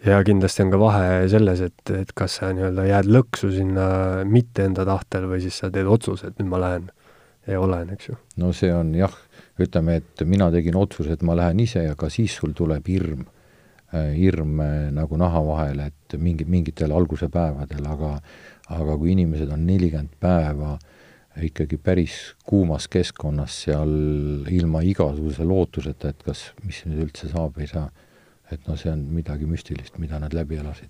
[0.07, 3.89] ja kindlasti on ka vahe selles, et, et kas sa nii-öelda jääd lõksu sinna
[4.25, 6.89] mitte enda tahtel või siis sa teed otsuse, et nüüd ma lähen
[7.49, 8.19] ja olen, eks ju.
[8.41, 9.15] no see on jah,
[9.61, 13.27] ütleme, et mina tegin otsuse, et ma lähen ise ja ka siis sul tuleb hirm,
[13.93, 18.17] äh, hirm äh, nagu naha vahele, et mingi, mingitel alguse päevadel, aga
[18.75, 20.77] aga kui inimesed on nelikümmend päeva
[21.43, 22.15] ikkagi päris
[22.47, 23.93] kuumas keskkonnas seal
[24.51, 27.89] ilma igasuguse lootuseta, et kas, mis nüüd üldse saab ei saa.
[28.49, 30.89] et noh, see on midagi müstilist, mida nad läbi elasid.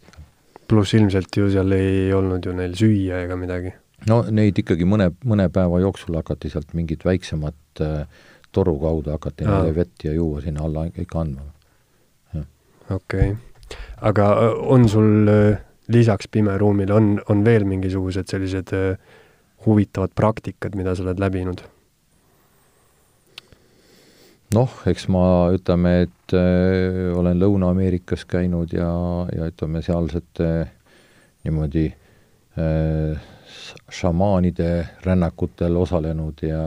[0.68, 3.74] pluss ilmselt ju seal ei olnud ju neil süüa ega midagi?
[4.06, 8.06] no neid ikkagi mõne, mõne päeva jooksul hakati sealt mingit väiksemat äh,
[8.52, 9.58] toru kaudu hakati Aa.
[9.58, 11.48] neile vett ja juua sinna alla ikka andma.
[12.90, 13.36] okei okay.,
[14.00, 15.58] aga äh, on sul äh,
[15.88, 19.16] lisaks pimeruumile, on, on veel mingisugused sellised äh,
[19.66, 21.64] huvitavad praktikad, mida sa oled läbinud?
[24.54, 25.22] noh, eks ma
[25.52, 28.90] ütleme, et äh, olen Lõuna-Ameerikas käinud ja,
[29.34, 30.48] ja ütleme, sealsete
[31.44, 33.26] niimoodi äh,
[33.92, 34.70] šamaanide
[35.04, 36.64] rännakutel osalenud ja,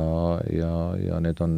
[0.54, 1.56] ja, ja need on,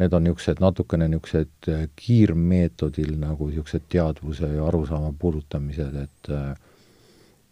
[0.00, 6.32] need on niisugused natukene niisugused kiirmeetodil nagu niisugused teadvuse ja arusaama puudutamised, et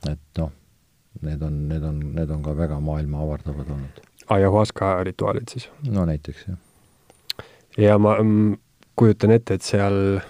[0.09, 0.53] et noh,
[1.27, 4.03] need on, need on, need on ka väga maailma avardavad olnud.
[4.31, 5.69] Ayahuasca rituaalid siis?
[5.91, 7.47] no näiteks, jah.
[7.79, 8.55] ja ma mm,
[8.97, 10.21] kujutan ette, et seal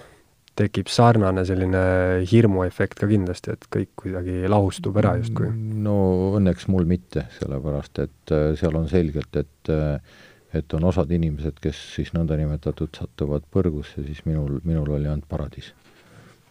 [0.59, 1.83] tekib sarnane selline
[2.27, 5.51] hirmuefekt ka kindlasti, et kõik kuidagi lahustub ära justkui?
[5.85, 5.95] no
[6.39, 10.19] õnneks mul mitte, sellepärast et äh, seal on selgelt, et äh,
[10.53, 15.71] et on osad inimesed, kes siis nõndanimetatud satuvad põrgusse, siis minul, minul oli ainult paradiis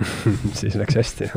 [0.61, 1.29] siis läks hästi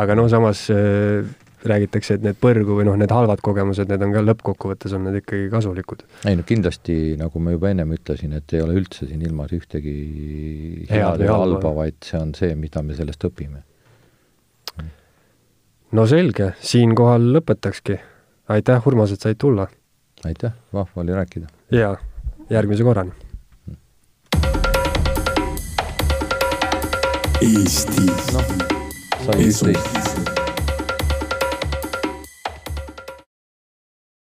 [0.00, 1.26] aga no samas äh,
[1.68, 5.20] räägitakse, et need põrgu või noh, need halvad kogemused, need on ka lõppkokkuvõttes on need
[5.22, 6.04] ikkagi kasulikud.
[6.28, 9.94] ei no kindlasti, nagu ma juba ennem ütlesin, et ei ole üldse siin ilmas ühtegi
[10.90, 13.62] head või halba, vaid see on see, mida me sellest õpime.
[15.94, 17.98] no selge, siinkohal lõpetakski.
[18.52, 19.68] aitäh, Urmas, et said tulla!
[20.24, 21.48] aitäh, vahva oli rääkida!
[21.74, 21.96] Jaa,
[22.50, 23.12] järgmise korrani!
[27.44, 28.06] Eesti.
[28.32, 28.54] Noh,
[29.26, 30.33] sai üksteist